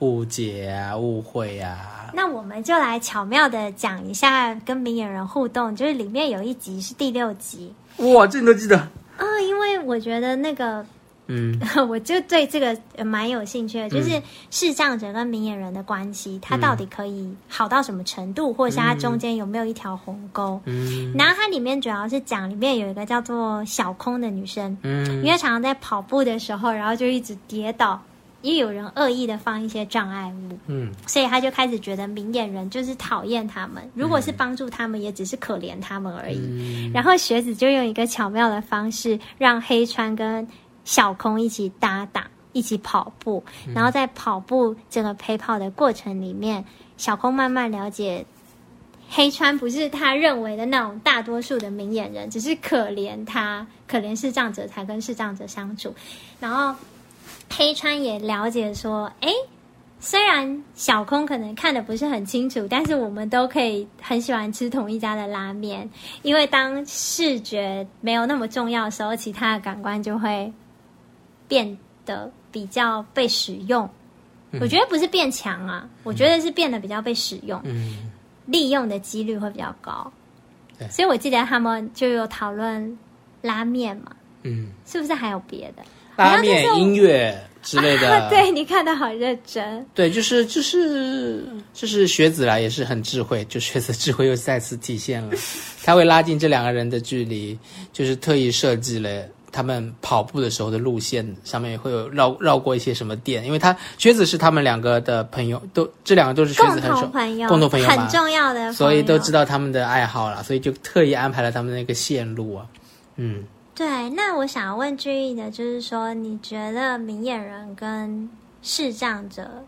[0.00, 2.10] 误解啊、误会啊。
[2.14, 8.76] 那我们就来巧妙的讲一下跟明眼人互动，就是里面有一集是第六集哇，这你都记得？
[8.76, 10.84] 啊、因为我觉得那个
[11.26, 11.60] 嗯。
[11.88, 14.20] 我就对这个呃蛮有兴趣的，就是
[14.50, 20.60] 视障者跟明眼人的关系，它到底可以好到什么程度，或者是它中间有没有一条鸿沟？
[20.64, 21.12] 嗯。
[21.14, 25.24] 然后它里面主要是讲里面有一个叫做小空的女生，嗯。
[25.24, 28.00] 因为常常在跑步的时候，然后就一直跌倒，
[28.42, 30.92] 因为有人恶意的放一些障碍物，嗯。
[31.06, 36.38] 所以他就开始觉得明眼人就是讨厌他们，如果是帮助他们，也只是可怜他们而已。
[36.38, 36.92] 嗯。
[36.92, 40.46] 然后学子就用一个巧妙的方式，让黑川跟
[40.86, 43.44] 小空一起搭档，一起跑步。
[43.74, 46.64] 然后在跑步这个陪跑的过程里面，
[46.96, 48.24] 小空慢慢了解
[49.10, 55.94] 黑川不是他认为的那种大多数的明眼人，只是可怜他，可怜视障者才跟视障者相处。
[56.40, 56.74] 然后
[57.54, 59.32] 黑川也了解说，诶，
[60.00, 65.88] 虽然小空可能看的不是很清楚，但是我们都可以很喜欢吃同一家的拉面，
[66.22, 70.52] 因为当视觉没有那么重要的时候，其他的感官就会
[71.48, 73.88] 变得比较被使用。
[74.60, 78.10] 我觉得不是变强啊，我觉得是变得比较被使用，嗯
[78.46, 80.10] 利用的几率会比较高。
[80.90, 82.98] 所以我记得他们就有讨论
[83.42, 84.12] 拉面嘛，
[84.44, 85.82] 嗯，是不是还有别的？
[86.16, 89.84] 拉面、音乐之类的， 啊，对你看的好认真。
[89.94, 91.44] 对，就是就是
[91.74, 95.36] 就是学子啦，也是很智慧，就学子智慧又再次体现了。
[95.82, 97.58] 他会拉近这两个人的距离，
[97.92, 112.66] 就是特意设计了他们跑步的时候的路线，上面会有绕绕过一些什么店，因为他靴子是他们两个的朋友，都这两个都是学共子很熟同朋友，共同朋友嘛很重要的，所以都知道他们的爱好了，所以就特意安排了他们那个线路啊。
[113.16, 113.44] 嗯，
[113.74, 118.28] 对，那我想要问君逸的，就是说，你觉得明眼人跟
[118.62, 119.64] 视障者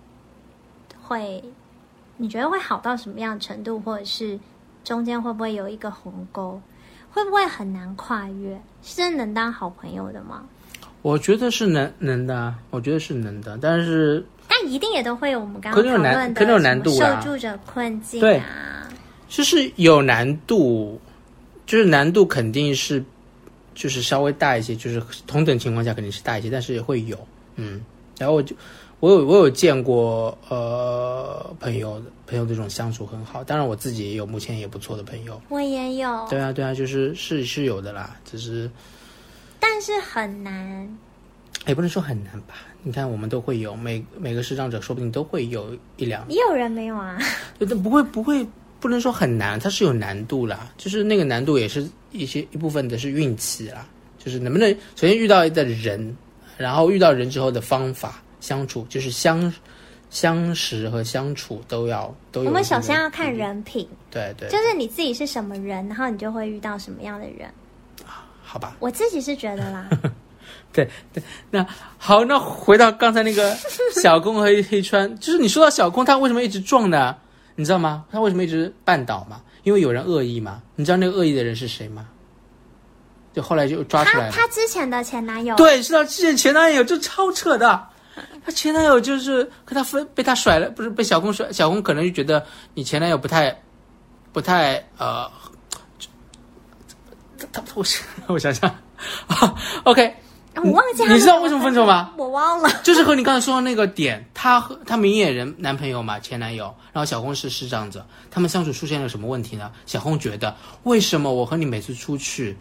[1.03, 1.43] 会，
[2.19, 4.39] 你觉得会好到什么样的程度，或者是
[4.85, 6.61] 中间会不会有一个鸿沟，
[7.11, 8.61] 会不会很难跨越？
[8.83, 10.43] 是真能当好朋友的吗？
[11.03, 18.89] 我觉得是能能的啊，我觉得是能的，但是但一定也都会有我们刚刚讨论的能有难可能有难度啊受助者困境对啊，
[19.29, 21.01] 就是有难度，
[21.67, 23.03] 就是难度肯定是
[23.75, 27.17] 就是稍微大一些，就是同等情况下肯定是大一些，但是也会有，
[27.57, 27.81] 嗯。
[28.19, 28.57] 然后我就
[29.01, 38.71] 我有我有见过呃朋友朋友这种相处很好，当然我自己也有目前也不错的朋友，我也有，对啊对啊，就是是是有的啦，只是
[39.61, 40.99] 但是很难。
[41.67, 42.55] 也不能说很难吧。
[42.83, 47.19] 你看我们都会有每每个视障者，说不定都会有一两也有人没有啊，
[47.59, 48.47] 对，但不会不会
[48.81, 53.87] 不能说很难，它是有难度啦，就是那个难度也是一些一部分的是运气啦，
[54.19, 56.17] 就是能不能首先遇到的人，
[56.57, 59.53] 然后遇到人之后的方法相处，就是相
[60.11, 62.49] 相识和相处都要都有。
[62.49, 67.51] 我们首先要看，人品，对对，就是你自己是什么人，然后你就会遇到什么样的人。
[68.43, 69.87] 好吧，我自己是觉得啦，
[70.73, 71.67] 对对，那
[71.99, 73.55] 好，那回到刚才那个
[74.01, 77.15] 小公和黑黑川，就是你说到小公，他为什么一直撞呢？
[77.57, 78.07] 你知道吗？
[78.11, 79.43] 他为什么一直绊倒嘛？
[79.65, 80.63] 因为有人恶意嘛。
[80.77, 82.09] 你知道那个恶意的人是谁吗？
[83.35, 84.33] 就后来就抓出来了。
[84.33, 87.87] 她她之前的前男友，对，是他之前前男友，就超扯的。
[88.49, 92.43] 他前男友就是跟他分被他甩了，不是被小公甩，小公可能就觉得
[92.73, 93.55] 你前男友不太
[94.33, 95.31] 不太呃，
[97.53, 98.71] 他他我想我想想
[99.27, 100.03] 啊， OK，
[100.55, 102.15] 啊我忘记他们你知道为什么分手吗？
[102.17, 102.71] 我忘了。
[102.83, 109.71] 就是和你刚才说的那个点，她和她明眼人男朋友嘛，前男友，然后小红是是这样子，他们相处出现了什么问题呢？
[109.85, 112.57] 小红觉得，为什么我和你每次出去，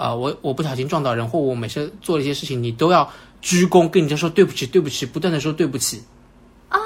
[0.00, 3.06] 呃，我我不小心撞到人，或我每次做了一些事情，你都要
[3.42, 6.02] 鞠躬跟人家说对不起，对不起，不断的说对不起。
[6.70, 6.78] 啊，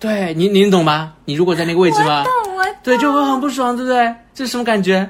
[0.00, 1.14] 对你，你懂吗？
[1.24, 2.24] 你如果在那个位置吗？
[2.24, 4.12] 懂我懂对，就会很不爽，对不对？
[4.34, 5.08] 这是什么感觉？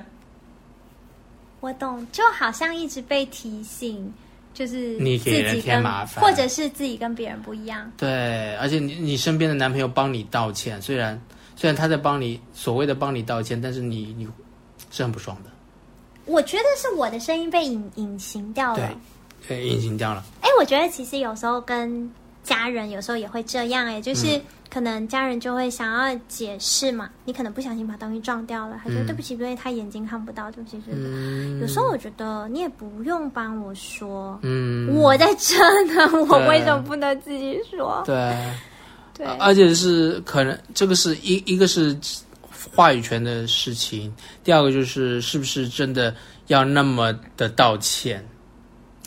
[1.61, 4.13] 我懂，就好像一直被提醒，
[4.53, 7.91] 就是你自给人添麻烦或者是自己跟别人不一样。
[7.97, 11.19] 对，而且你你身边的男朋友帮你道歉，虽然
[11.57, 14.29] 虽然他在帮你所谓的帮你道歉，但是你你
[14.91, 15.51] 是很不爽的。
[16.33, 18.91] 我觉得是我的声音被隐隐形掉了。，
[19.47, 20.25] 对，隐形掉了。
[20.41, 22.11] 哎，我觉得其实有时候跟
[22.43, 31.09] 家人有时候也会这样，哎，就是嗯可能家人就会想要解释嘛，你可能不小心把东西撞掉了，他说嗯对不起，因为他眼睛看不到，对不起，对不起。
[31.13, 35.59] 嗯，有时候我觉得你也不用帮我说，嗯，我在这
[35.93, 38.03] 呢，我为什么不能自己说？
[38.07, 38.35] 对，
[39.15, 41.95] 对，而且是可能这个是一一个是
[42.75, 46.15] 话语权的事情，第二个就是是不是真的
[46.47, 48.25] 要那么的道歉？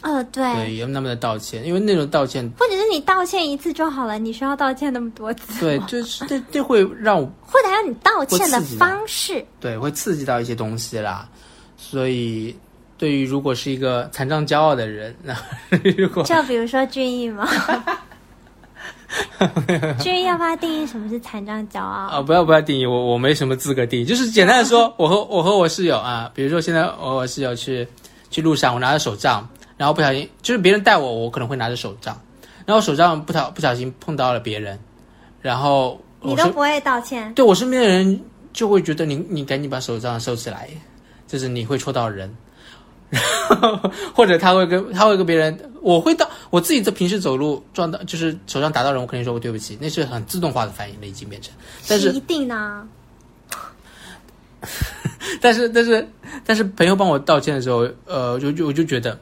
[0.01, 5.59] 呃，对，对，要那么的道歉，因为那种道歉，或者是你道歉一次就好了，你需要道歉那么多次？
[5.59, 11.27] 对，就是 这这会让我或者还有你道歉的方式，对会刺激到一些东西啦，
[11.77, 12.55] 所以。
[12.97, 15.35] 对于如果是一个残障骄傲的人，那
[15.97, 17.45] 如果就比如说俊逸嘛，
[19.99, 22.07] 俊 逸要不要定义什么是残障骄傲？
[22.07, 24.05] 啊、不要不要定义我，我没什么资格定义。
[24.05, 27.88] 就是简单的说， 我和我和我室友啊，比如说现在我和我室友去
[28.29, 32.19] 去路上，我拿着手杖，然后不小心就是别人带我，我可能会拿着手杖，
[32.65, 34.77] 然后手杖不小不小心碰到了别人，
[35.41, 38.21] 然后你都不会道歉，对我身边的人
[38.51, 40.69] 就会觉得你你赶紧把手杖收起来，
[41.27, 42.33] 就是你会戳到人。
[43.49, 51.53] 然 后或者他会跟他会跟别人，我会到我自己在平时走路撞到，就是手上打到人，我肯定说我对不起，那是很自动化的反应了，已经变成。
[51.88, 52.88] 但是一定呢，
[55.41, 56.07] 但是但是
[56.45, 59.18] 但是朋友帮我道歉的时候，呃，就就我就觉得，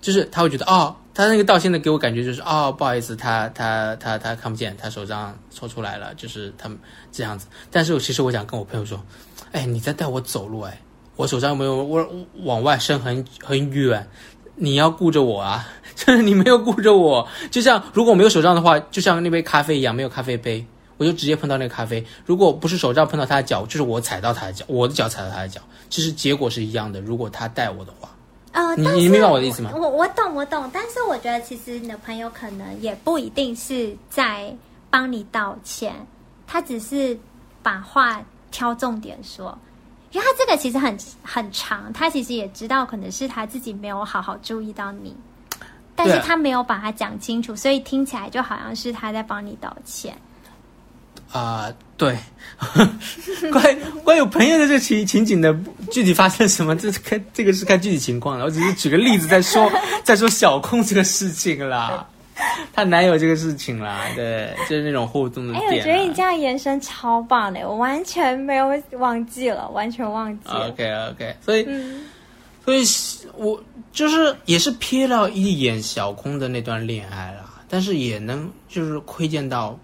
[0.00, 6.78] 就是他会觉得哦，他那个道歉的给我感觉就是哦，不好意思，他他他他看不见，他手上抽出来了，就是他们
[7.10, 7.46] 这样子。
[7.70, 9.02] 但是我其实我想跟我朋友说，
[9.52, 10.80] 哎，你在带我走路，哎，
[11.16, 12.06] 我手上没有我
[12.44, 14.06] 往外伸很很远，
[14.54, 20.64] 你要顾着我啊， 就是你没有顾着我，就像如果我没有手杖的话，就像那杯咖啡一样，没有咖啡杯。
[20.98, 22.02] 我就直接碰到那个咖啡。
[22.24, 25.60] 如果不是手杖碰到他的脚，就是我踩到他的脚，我的脚踩到他的脚，
[25.90, 27.02] 其实结果是一样的。
[27.02, 28.08] 如果他带我的话，
[28.52, 34.50] 呃，你你明白我的意思吗我我懂我懂，但是我觉得其实你的朋友可能也不一定是在
[34.88, 35.94] 帮你道歉，
[36.46, 37.14] 他只是
[37.62, 39.56] 把话挑重点说。
[40.16, 45.14] 因为他这个其实很很长，他其实也知道可能是他自己没有好好注意到你，
[45.94, 50.16] 但是他没有把它讲清楚，所以听起来就好像是他在帮你道歉。
[51.32, 52.16] 啊、对，
[53.52, 55.54] 关关于朋友的这个情情景的
[55.90, 58.46] 具体发生什么，这是看这个是看具体情况了。
[58.46, 59.70] 我只是举个例子在说
[60.02, 62.08] 在说小控这个事情啦，
[62.72, 65.70] 她男友这个事情啦，对，就是那种互动的哎，我。
[65.82, 70.68] 觉得你这样延伸超棒的，我完全没有忘记了，完全忘记了。
[70.68, 72.04] OK OK，所以、嗯，
[72.64, 72.84] 所以
[73.36, 73.62] 我
[73.92, 79.78] 就是也是瞥了一眼小空的那段恋爱啦，但是也能就是窥见到，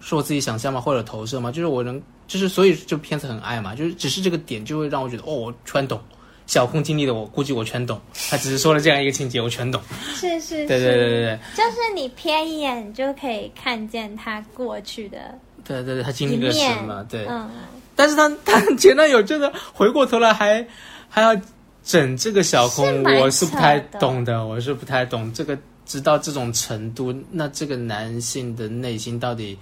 [0.00, 1.52] 是我自己想象吗，或者投射吗？
[1.52, 6.00] 就是我能，就是所以就片子很爱嘛，就是只是这个点就会让我觉得，哦，我全懂。
[6.46, 9.80] 小空经历的我估计我全懂，他只是说了这样一个情节，我全懂。
[10.14, 11.10] 是是是，对对对对。
[11.10, 17.04] 对就是你瞥一眼，你就可以看见他过去的对对对，他经一历了什么？
[17.08, 17.50] 对，嗯，
[17.96, 20.66] 但是他 他前男友真的回过头来还
[21.08, 21.34] 还要
[21.82, 25.32] 整这个小空是，我是不太懂的，我是不太懂。
[25.32, 29.58] 这个，直到这种程度，那这个男性的内心到底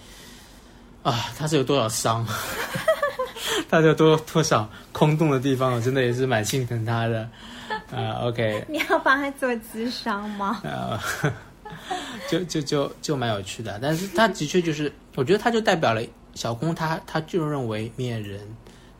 [1.04, 2.26] 啊，他是有多少伤？
[3.68, 5.72] 他是有多多少空洞的地方？
[5.72, 7.28] 我真的也是蛮心疼他的。
[7.90, 10.60] 啊、o k 你要帮他做智商吗？
[10.64, 10.98] 呃，
[12.28, 16.02] 就就就就蛮有趣的，但是他的确就是，我觉得他就代表了
[16.34, 18.40] 小空他，他就认为面人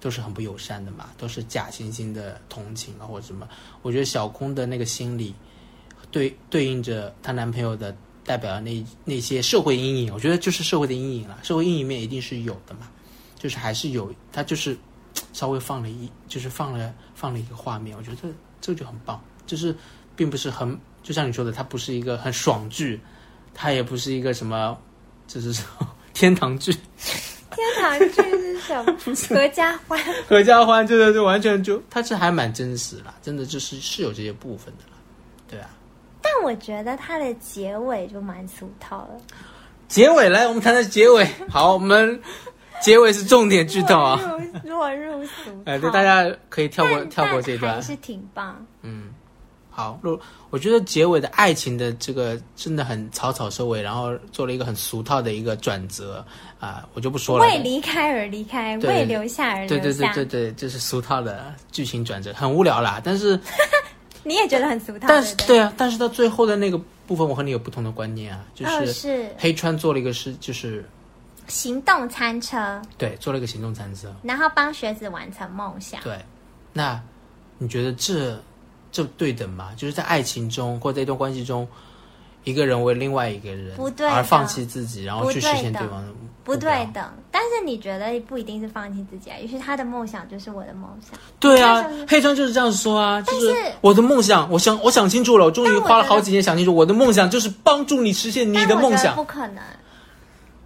[0.01, 3.47] 都是很不友善的嘛，都是假惺惺的同情啊或者什么。
[3.83, 5.35] 我觉得小空的那个心理
[6.11, 7.95] 对对应着她男朋友的
[8.25, 12.89] 代表的那那些社会阴影，我觉得就是社会的阴影了，社会阴影面一定是有的嘛，
[13.43, 14.79] 就是还是有，他就是
[15.35, 18.17] 稍微放了一，就是放了放了一个画面，我觉得
[18.61, 19.75] 这个就很棒，就是
[20.15, 23.01] 并不是很，就像你说的，它不是一个很爽剧，
[23.53, 24.79] 它也不是一个什么，
[25.27, 25.67] 就是说
[26.15, 26.73] 天堂剧、
[27.51, 28.97] 天堂剧是什么？
[29.29, 30.01] 合家欢。
[30.29, 34.93] 合家欢，对对对，完全就它是还蛮真实啦，真的就是是有这些部分的啦。
[35.49, 35.69] 对啊。
[36.23, 39.21] 但我觉得它的结尾就蛮俗套了。
[39.89, 41.27] 结尾来，我们谈谈结尾。
[41.51, 42.19] 好，我们
[42.83, 44.21] 结尾是重点剧透啊。
[44.65, 45.73] 落入俗套。
[45.73, 47.81] 哎，对，大家可以跳过跳过这一段还。
[47.81, 48.65] 是挺棒。
[48.83, 49.11] 嗯，
[49.71, 50.21] 好，我
[50.51, 56.25] 我觉得结尾的爱情的这个真的很草草收尾，然后做了一个很俗套的一个转折
[56.61, 57.45] 啊、我就不说了。
[57.45, 60.09] 为离开而离开，为留下而留对对对。
[60.15, 63.01] 对对，这是俗套的剧情转折，很无聊啦。
[63.03, 63.39] 但是
[64.23, 70.85] 你也觉得很俗套，但是对啊，但是到最后的那个部分，我和你有不同的观念啊，就哦是是黑川做了一个事，就是
[71.49, 74.15] 行动餐车，对做了一个行动餐车。
[74.23, 76.01] 然后帮学子完成梦想。
[76.03, 76.19] 对，
[76.73, 77.01] 那
[77.59, 78.41] 你觉得这
[78.91, 79.71] 这对等吗？
[79.77, 81.67] 就是在爱情中或在一段关系中，
[82.45, 86.09] 一个人为另外一个人不对而放弃自己，然后去实现对方的
[86.45, 91.17] 不对等，但是你觉得不一定是放弃自己啊，也许他的梦想就是我的梦想。
[91.39, 99.23] 对啊，黑川就是这样说啊，就是我的梦想，我想我想清楚了，我终于花了好几年想清楚，我的梦想就是帮助你实现你的梦想不。
[99.23, 99.63] 可能，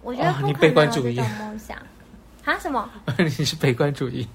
[0.07, 1.77] 我觉得不可能哦你悲观主义有这种梦想
[2.45, 2.57] 啊？
[2.61, 2.89] 什么？
[3.19, 4.25] 你是悲观主义，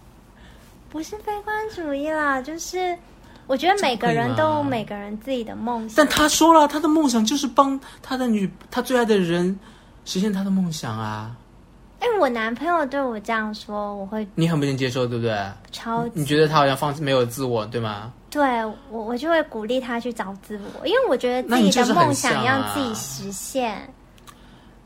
[0.91, 2.95] 不是悲观主义啦，就是
[3.47, 6.07] 我觉得每个人都有每个人自己的梦想但。
[6.15, 9.59] 他说了，他的梦想就是帮他的女，他最爱的人
[10.05, 11.35] 实现他的梦想啊，
[12.01, 15.35] 哎，我男朋友对我这样说，我会你很不能接受，对不对？
[15.71, 18.13] 超级你觉得他好像放弃没有自我，对吗？
[18.29, 23.91] 对我，我就会鼓励他去找自我，因为我觉得自己的梦想像要啊自己实现。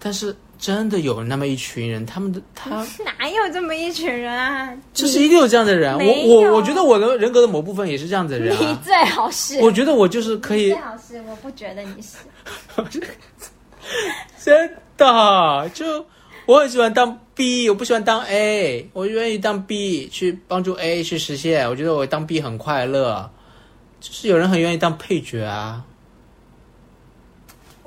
[0.06, 4.72] 但是真的有那么一群人，他们的 他哪有这么一群人啊？
[4.94, 5.98] 就是一定有这样的人。
[5.98, 8.70] 我我我觉得我的人格的某部分也是这样子的人啊。
[8.70, 12.18] 你最好是，我觉得我就是可以最，好是，我不觉得你是。
[14.38, 16.06] 真的就
[16.46, 21.68] 我很喜欢当 B，我不喜欢当 A，我愿意当 B 去帮助 A 去实现。
[21.68, 23.28] 我觉得我当 B 很快乐。
[23.98, 25.82] 就是有人很愿意当配角啊，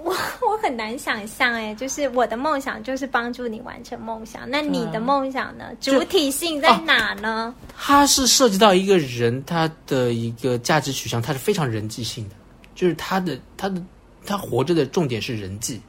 [0.04, 5.66] 我 我很难想象哎，就是我的梦想就是帮助你完成梦想，那你的梦想呢？
[5.80, 7.54] 就主体性在哪呢？
[7.78, 12.36] 它是涉及到一个人他的一个价值取向，它是非常人际性的，
[12.76, 13.82] 就是他的他的
[14.26, 15.82] 他活着的重点是人际，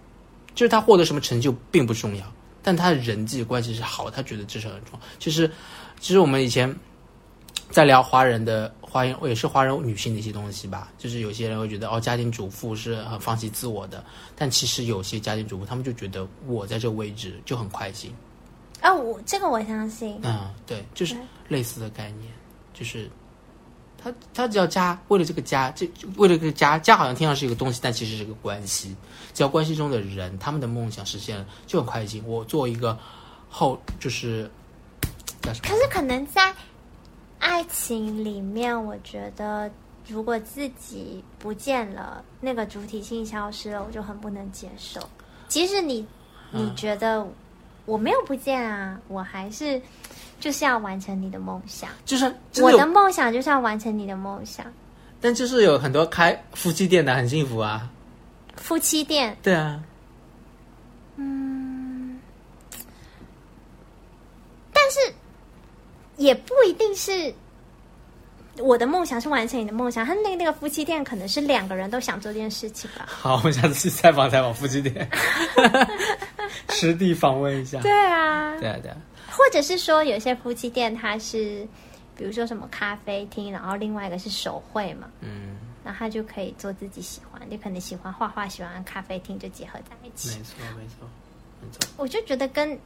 [0.54, 2.24] 就是他获得什么成就并不重要，
[2.62, 5.00] 但他的人际关系是好，他觉得这是很重要。
[5.18, 5.50] 其实，
[6.00, 6.74] 其实我们以前
[7.70, 14.04] 在聊华人的华人，也是华人女性的一些东西吧，就是有些人会觉得哦，家庭主妇是很放弃自我的，
[14.36, 18.12] 但其实有些家庭主妇他们就觉得我在这个位置就很开心。
[18.80, 20.18] 啊，我这个我相信。
[20.22, 21.14] 嗯，对，就是
[21.48, 22.32] 类似的概念，
[22.72, 23.08] 就是
[24.02, 28.96] 他他只要家为了这个家，这为了这个家，家好像听上是一个东西，但其实是个关系。
[29.34, 32.24] 只要关系中的人，他们的梦想实现了，就很开心。
[32.26, 32.98] 我做一个
[33.48, 34.50] 后，就是
[35.42, 35.68] 叫什么？
[35.68, 36.52] 可是可能在
[37.40, 39.68] 爱情里面，我觉得
[40.06, 45.00] 如果自己不见了，那个主体性消失了，我就很不能接受。
[45.48, 46.06] 即使你
[46.52, 47.26] 你嗯觉得
[47.86, 49.80] 我没有不见啊，我还是
[50.38, 51.90] 就是要完成你的梦想。
[52.04, 54.64] 就是的，我的梦想就是要完成你的梦想。
[55.20, 57.90] 但就是有很多开夫妻店的很幸福啊。
[58.56, 59.82] 夫妻店，对啊，
[66.20, 67.32] 也不一定是
[68.58, 73.06] 我的梦想是完成你的梦想，他那个那个夫妻店可能是两个人都想做这件事情吧。
[73.08, 75.08] 好，我们下次去采访采访夫妻店，
[76.68, 77.80] 实地访问一下。
[77.80, 78.96] 对啊，对啊，对啊，
[79.30, 81.66] 或者是说有些夫妻店它是，
[82.14, 90.50] 比如说什么咖啡厅，然后另外一个是手绘嘛，嗯，然后他就可以做自己喜欢，就可能喜欢画画，喜欢咖啡厅，就结合在一起没起。
[90.50, 91.08] 错，没错，
[91.62, 91.88] 没错。
[91.96, 92.78] 我就觉得跟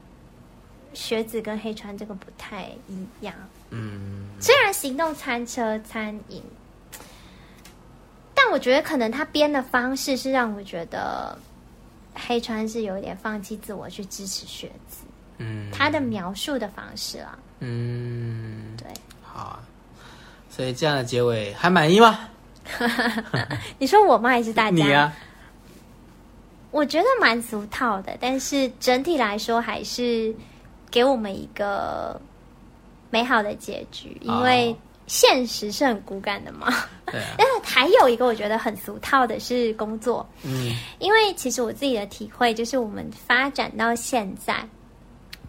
[0.95, 3.35] 学子跟黑川这个不太一样。
[3.71, 6.43] 嗯，虽然行动餐车餐饮，
[8.35, 11.37] 但我觉得可能他编的方式是让我觉得
[12.15, 15.05] 黑川是有点放弃自我去支持学子，
[15.39, 18.87] 嗯，他的描述的方式啊，嗯，对。
[19.23, 19.61] 好啊。
[20.49, 22.29] 所以这样的结尾还满意吗？
[23.79, 24.31] 你说我吗？
[24.31, 25.12] 还是大家？
[26.71, 30.35] 我觉得蛮俗套的，但是整体来说还是
[30.90, 32.20] 给我们一个
[33.11, 36.66] 美好的结局，因为哦现实是很骨感的嘛。
[37.06, 40.73] 对啊， 但是还有一个我觉得很俗套的是工作，嗯。
[40.98, 44.66] 因为其实我自己的体会就是，我们发展到现在，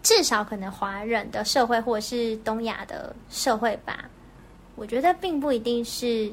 [0.02, 4.04] 至少可能华人的社会或者是东亚的社会吧，
[4.74, 6.30] 我觉得并不一定是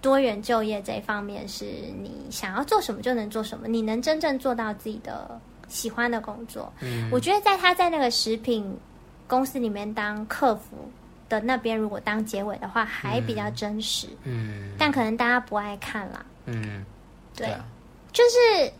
[0.00, 1.64] 多元就业这一方面是
[2.00, 5.38] 你想要做什么就能做什么，你能真正做到自己的
[5.70, 6.70] 喜欢的工作。
[6.80, 8.76] 嗯，我觉得在他在那个食品
[9.26, 10.90] 公司里面当客服
[11.28, 14.08] 的那边，如果当结尾的话，还比较真实。
[14.24, 16.84] 嗯，但可能大家不爱看啦，嗯，
[17.34, 17.64] 对，啊，
[18.12, 18.72] 就是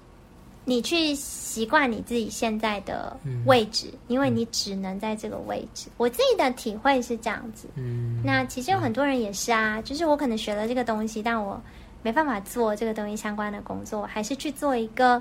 [0.65, 5.89] 你去习惯你自己现在的位置，嗯因为你只能在这个位置。
[5.97, 7.69] 我自己的体会是这样子。
[7.77, 11.61] 嗯，那其实有很多人也是啊，就是我可能学了这个东西，但我
[12.03, 15.21] 没办法做这个东西相关的工作，我还是去做一个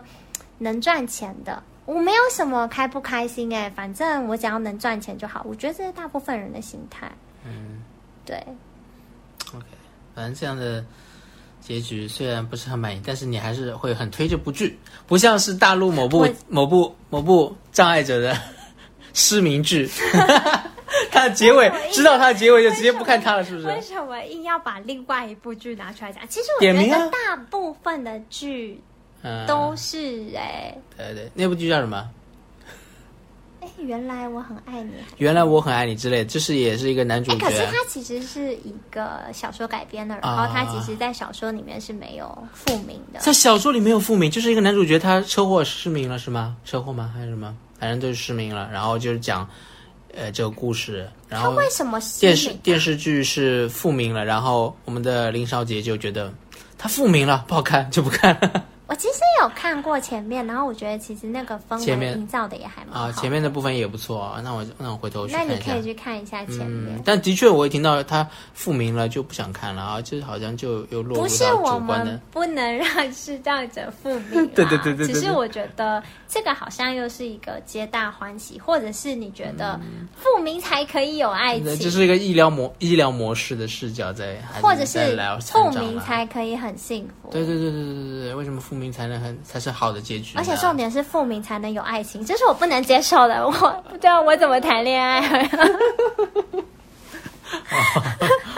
[0.59, 1.61] 能赚钱的。
[1.85, 5.41] 我没有什么开不开心哎、反正我只要能赚钱就好。
[5.43, 7.11] 我觉得这是大部分人的心态。
[7.43, 7.83] 嗯
[8.23, 8.37] 对
[9.55, 9.65] ，，OK，
[10.13, 10.85] 反正这样的
[11.59, 14.77] 结局虽然不是很满意，但是你还是会很推这部剧，
[15.07, 18.37] 不像是大陆某部某部某部障碍者的
[19.15, 19.89] 失明剧，
[21.09, 23.93] 它的结尾知道它的结尾就直接不看它了，是不是为是？
[23.93, 26.21] 什么硬要把另外一部剧拿出来讲？
[26.27, 28.79] 其实我觉得大部分的剧
[29.21, 29.97] 嗯，都是
[30.35, 32.09] 哎、对对，那部剧叫什么？
[33.61, 34.93] 哎、原来我很爱你。
[35.17, 37.73] 原来我很爱你之类的，就是也是一个男主角、可是他。
[37.89, 43.19] 其实是一个小说改编的，然啊后他其实，在小说里面是没有复名的。
[43.19, 46.55] 在小说里没有复明，就是一个男主角他车祸失明了是吗？
[46.63, 47.11] 车祸吗？
[47.13, 47.53] 还是什么？
[47.79, 49.49] 反正就是失明了，然后就是讲，
[50.15, 56.31] 呃，这个故事，然后他为什么失电视电视剧是复明了，然后我们的林少杰就觉得
[56.77, 58.68] 他复明了不好看，就不看了我
[58.99, 63.11] 其实有看过前面，然后我觉得其实那个氛围营造的也还蛮好啊。
[63.13, 65.79] 前面的部分也不错啊，那我那我回头去看一下那你可以。
[65.79, 66.97] 去看一下前面。
[66.97, 79.79] 嗯，但的确我一听到他复明了就不想看了啊，就是好像就又落入不是到我主观的们不能让视障者复明 啦对对对对对对只是我觉得这个好像又是一个皆大欢喜，或者是你觉得
[80.17, 87.29] 复明才可以有爱情，对这是一个医疗模医疗模式的视角在，还或者是复明才可以很幸福。
[87.31, 90.41] 对对对对对对对，为什么复明才能很才是好的结局呢？
[90.41, 93.45] 而且重点是复明才能有爱情，这是我不能接受的。
[93.47, 93.51] 我
[93.89, 95.21] 不知道我怎么谈恋爱。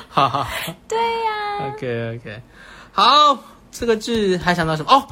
[0.10, 0.48] 哈哈
[0.88, 2.41] 对呀、，OK OK，
[2.91, 3.38] 好，
[3.72, 4.91] 这个剧还想到什么？
[4.91, 5.08] 哦，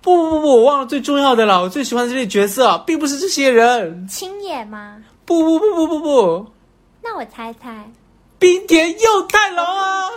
[0.00, 4.96] 不不不不，我忘了最重要的了，我最喜欢的这些角色并不是这些人，青野吗？
[5.26, 6.46] 不不不不不不，
[7.02, 7.86] 那我猜猜。
[8.38, 10.08] 冰田佑太郎啊，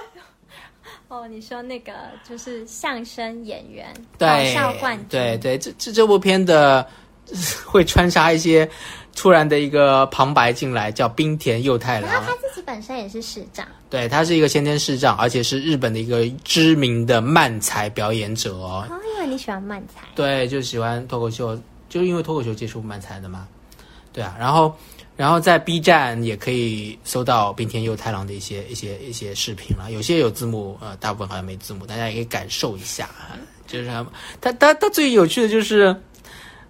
[1.14, 1.94] 哦，你说那个
[2.28, 6.86] 就是相声演员，搞对笑冠军，对对，这这这部片的
[7.64, 8.68] 会穿插一些
[9.16, 12.34] 突然的一个旁白进来，叫冰田佑太郎然后他。
[12.54, 18.86] 自己本身也是视障，对，他是一个先天视障，而且是日本的一个知名的漫才表演者哦。
[18.90, 21.56] 哦，因为你喜欢漫才，对，就喜欢脱口秀，
[21.90, 23.48] 就是因为脱口秀接触漫才的嘛。
[24.12, 24.76] 对啊，然后
[25.16, 33.10] 然后在 B 站也可以搜到冰天佑太郎的一些一些一些视频了，有些有字幕，呃，大部分好像没字幕，大家也可以感受一下。
[33.68, 34.06] 就是他
[34.42, 35.96] 他他他最有趣的就是，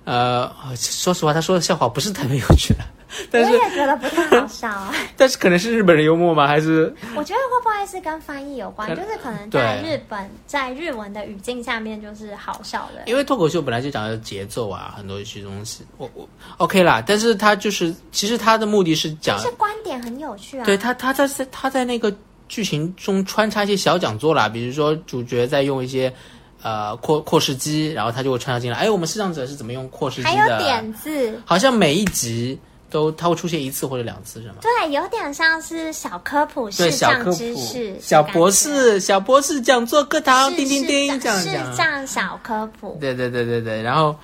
[0.04, 2.84] 呃，说实话，他说的笑话不是特别有趣的，
[3.32, 4.94] 但我也觉得不太好笑啊。
[5.16, 6.48] 但是可能是日本人幽默吗？
[6.48, 8.90] 还是我觉得会不会是跟翻译有关？
[8.90, 13.04] 就是可能在日本，在日文的语境下面就是好笑的。
[13.06, 16.28] 因为脱口秀本来就讲的节奏啊，很多一些东西，我我
[16.58, 17.04] OK 啦。
[17.06, 20.66] 但是他就是，其实他的目的是讲但，是观点很有趣啊。
[20.66, 22.14] 对他他在他在那个
[22.48, 26.14] 剧情中穿插一些小讲座啦，比如说主角在用一些
[26.62, 28.78] 呃扩扩视机，然后他就会穿插进来。
[28.78, 30.58] 哎，我们视障者是怎么用扩视机的还有？
[30.60, 32.60] 点字，好像每一集
[32.94, 34.54] 都它会出现一次或者两次，是吗？
[34.62, 41.76] 对，有点像是小科普对，视障小科普知识，，小博士，小博士讲座课堂，是叮叮叮，这样视讲。
[41.76, 42.96] 障小科普。
[43.02, 44.16] 对对对对对，然后，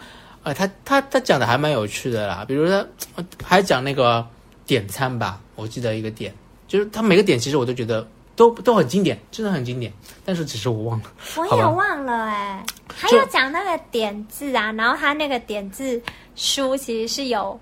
[0.44, 2.86] 呃，他他他讲的还蛮有趣的啦，比如他
[3.16, 4.24] 呃还讲那个
[4.68, 6.32] 点餐吧，我记得一个点，
[6.68, 9.92] 就是他每个点其实我都觉得都都很经典，真的很经典，
[10.24, 11.06] 但是只是我忘了。
[11.38, 16.00] 我也忘了哎、还有讲那个点字啊，然后他那个点字
[16.36, 17.60] 书其实是有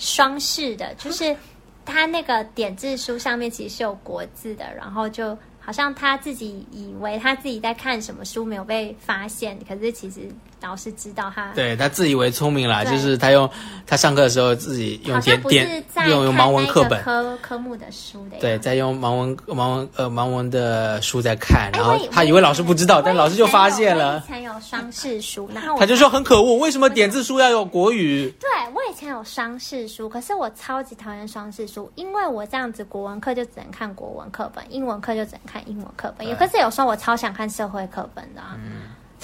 [0.00, 1.36] 双式的，就是
[1.84, 10.22] 他那个点字书上面其实是有国字的，然后就好像他自己以为他自己在看什么书没有被发现，可是其实
[10.60, 11.50] 老师知道他。
[11.54, 13.48] 对他自以为聪明啦，就是他用
[13.86, 28.32] 他上课的时候自己用点点用用盲文课本，科科目的书的，对，在用盲文盲文呃盲文的书在看，哎然后他以为老师不知道，但老师就发现我了以，前有双式书，然后他就说很可恶，为什么点字书要有国语？
[28.40, 36.26] 对我以前有双式书，可是我超级讨厌双式书，因为我这样子国文课就只能看国文课本，英文课就只能看英文课本。
[36.26, 38.56] 也可是有时候我超想看社会课本的、啊，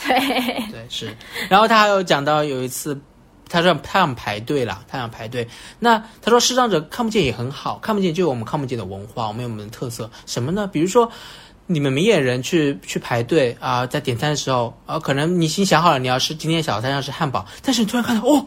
[0.04, 0.18] 对，
[0.72, 1.16] 对，是。
[1.48, 3.00] 然后他还有讲到有一次，
[3.48, 5.46] 他说他想排队啦，他想排队。
[5.78, 10.10] 那他说视障者看不见也很好，看不见就有我们看不见的文化，我们有我们的特色。
[10.26, 10.66] 什么呢？
[10.66, 11.10] 比如说。
[11.68, 18.46] 你们明眼人去去排队啊、在点餐的时候啊、可能你心想好了，你要吃今天小餐要吃汉堡，但是你突然看到哦，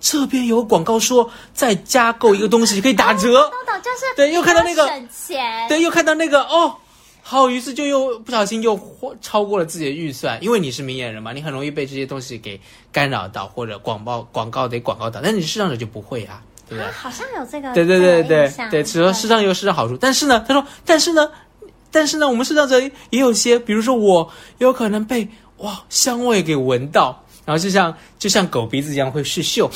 [0.00, 6.74] 这边有广告说再加购一个东西可以打折，豆豆就是对又看到那个省钱，对，又看到那个哦，
[7.28, 12.60] 好，于是就又不小心又或超过了自己的预算，因为你是明眼人嘛，你很容易被这些东西给
[12.92, 16.92] 干扰到，或者广告广告得广告到，但是你视障者就不会啊，对不对啊，？
[16.96, 21.28] 好像有这个，对对对对对，只说视障有视障好处，但是呢，他说，但是呢，
[21.90, 22.80] 但是呢，我们视障者
[23.10, 29.68] 也有些，比如说我有可能被哇香味给闻到，然后就像就像狗鼻子一样会去嗅。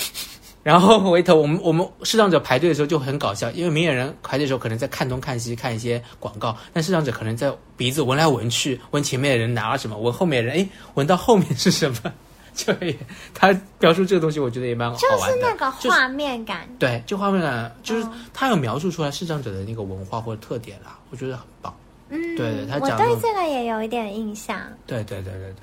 [0.62, 12.12] 然后回头，我们我们视障者排队的时候就很搞笑，因为明眼人排队的时候可能在看东看西看一些广告，但视障者可能在鼻子闻来闻去，闻前面的人拿了什么，闻后面的人，哎，闻到后面是什么，
[12.54, 12.94] 就也
[13.32, 15.36] 他描述这个东西，我觉得也蛮好就玩的。
[15.36, 21.74] 是那个画面感，对，就画面感，就是哦他有描述出来视障者的那个文化或者特点啦，我觉得很棒。
[22.10, 25.54] 嗯，对对他我讲我对这个也有一点印象，对对对对对，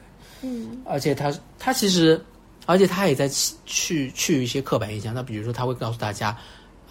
[0.42, 2.20] 嗯，而且他他其实，
[2.68, 5.12] 而且他也在去去去一些刻板印象。
[5.12, 6.38] 那比如说，他会告诉大家，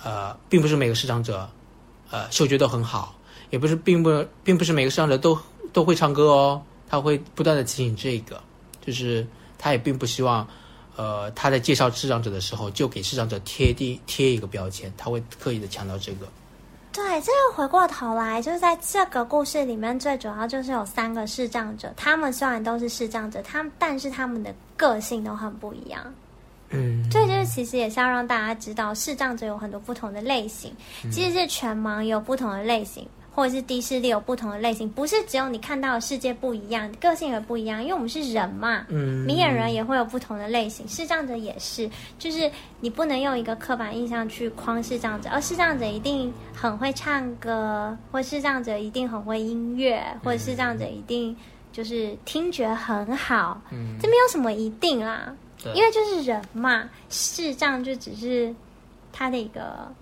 [0.03, 1.49] 呃，并不是每个视障者，
[2.11, 3.17] 呃，嗅觉都很好，
[3.51, 5.39] 也不是并不并不是每个视障者都
[5.73, 6.61] 都会唱歌哦。
[6.89, 8.43] 他会不断的提醒这个，
[8.85, 9.25] 就是
[9.57, 10.49] 他也并不希望。
[10.97, 16.27] 呃，他在介绍视障者的时候，就给视障者贴地贴一个标签，他会刻意的强调这个。
[16.97, 26.03] 对，这个回过头来，就是在这个故事里面，最主要就是有三个视障者，他们虽然都是视障者，他们但是他们的个性都很不一样。
[26.71, 30.75] 嗯，这就是其实也是要让大家知道，视障者有很多不同的类型，
[31.13, 33.07] 其实是全盲也有不同的类型，
[33.37, 38.87] 或者是低视力有不同的类型，不是只有你看到的世界不一样，个性也不一样，因为我们是人嘛。
[38.89, 41.89] 嗯明眼人也会有不同的类型，视障者也是，
[42.19, 42.51] 就是
[42.81, 51.37] 你不能用一个刻板印象去框视障者，而视障者一定很会唱歌，或视障者一定很会音乐，或者视障者一定
[51.71, 55.37] 就是听觉很好，嗯这没有什么一定啦。
[55.75, 58.55] 因为就是人嘛，视障就只是
[59.13, 59.93] 他的一个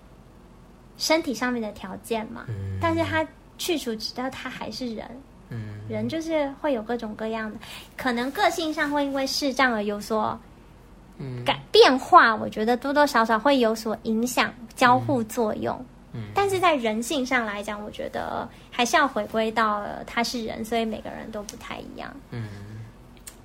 [0.97, 2.77] 身体上面的条件嘛，嗯。
[2.81, 3.25] 但是他
[3.57, 5.05] 去除直到他还是人，
[5.49, 5.79] 嗯。
[5.87, 7.57] 人就是会有各种各样的，
[7.95, 10.39] 可能个性上会因为视障而有所
[11.17, 11.43] 嗯。
[11.45, 15.77] 改变化，我觉得多多少少会有所影响，交互作用。
[16.13, 16.23] 嗯。
[16.33, 22.13] 但是在人性上来讲，我觉得还是要回归到呃他是人，所以每个人都不太一样。
[22.31, 22.47] 嗯，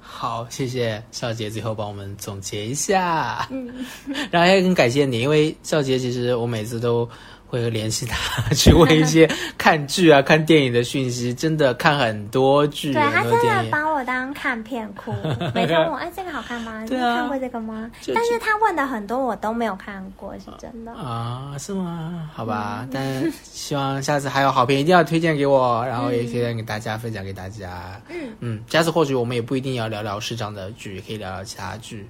[0.00, 3.46] 好，谢谢少杰，最后帮我们总结一下。
[3.50, 3.84] 嗯，
[4.30, 7.08] 然后也很感谢你，因为少杰其实我每次都
[7.50, 8.16] 会联系他
[8.54, 9.28] 去问一些
[9.58, 13.64] 看剧啊、 看电影的讯息，真的看很多剧，对他真的。
[13.70, 15.12] 把我当看片哭，
[15.54, 16.82] 每天问我，哎，这个好看吗？
[16.84, 17.90] 你看过这个吗？
[18.14, 20.92] 但是他问的很多我都没有看过，是真的。
[20.92, 22.30] 啊，是吗？
[22.32, 28.00] 好嗯吧，但希望下次还有好片一定要推荐给我，然后也推荐给大家，分享给大家。
[28.08, 32.08] 嗯嗯，下次或许我们也不一定要聊聊市长的剧，也可以聊聊其他剧。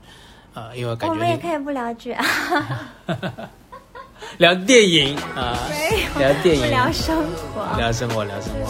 [0.55, 2.25] 呃，因为我感觉我们也可以不聊剧啊，
[4.39, 5.57] 聊电影啊
[6.19, 6.71] 聊电影。
[6.71, 7.17] 聊生
[7.55, 7.77] 活。
[7.79, 8.67] 聊生活聊生活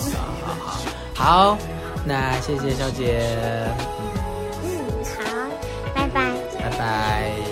[0.46, 0.74] 好好
[1.14, 1.50] 好。
[1.50, 1.58] 好
[2.04, 3.22] 那谢谢小姐。
[4.64, 4.70] 嗯
[5.18, 5.48] 好
[5.94, 6.32] 拜拜。
[6.60, 7.49] 拜拜。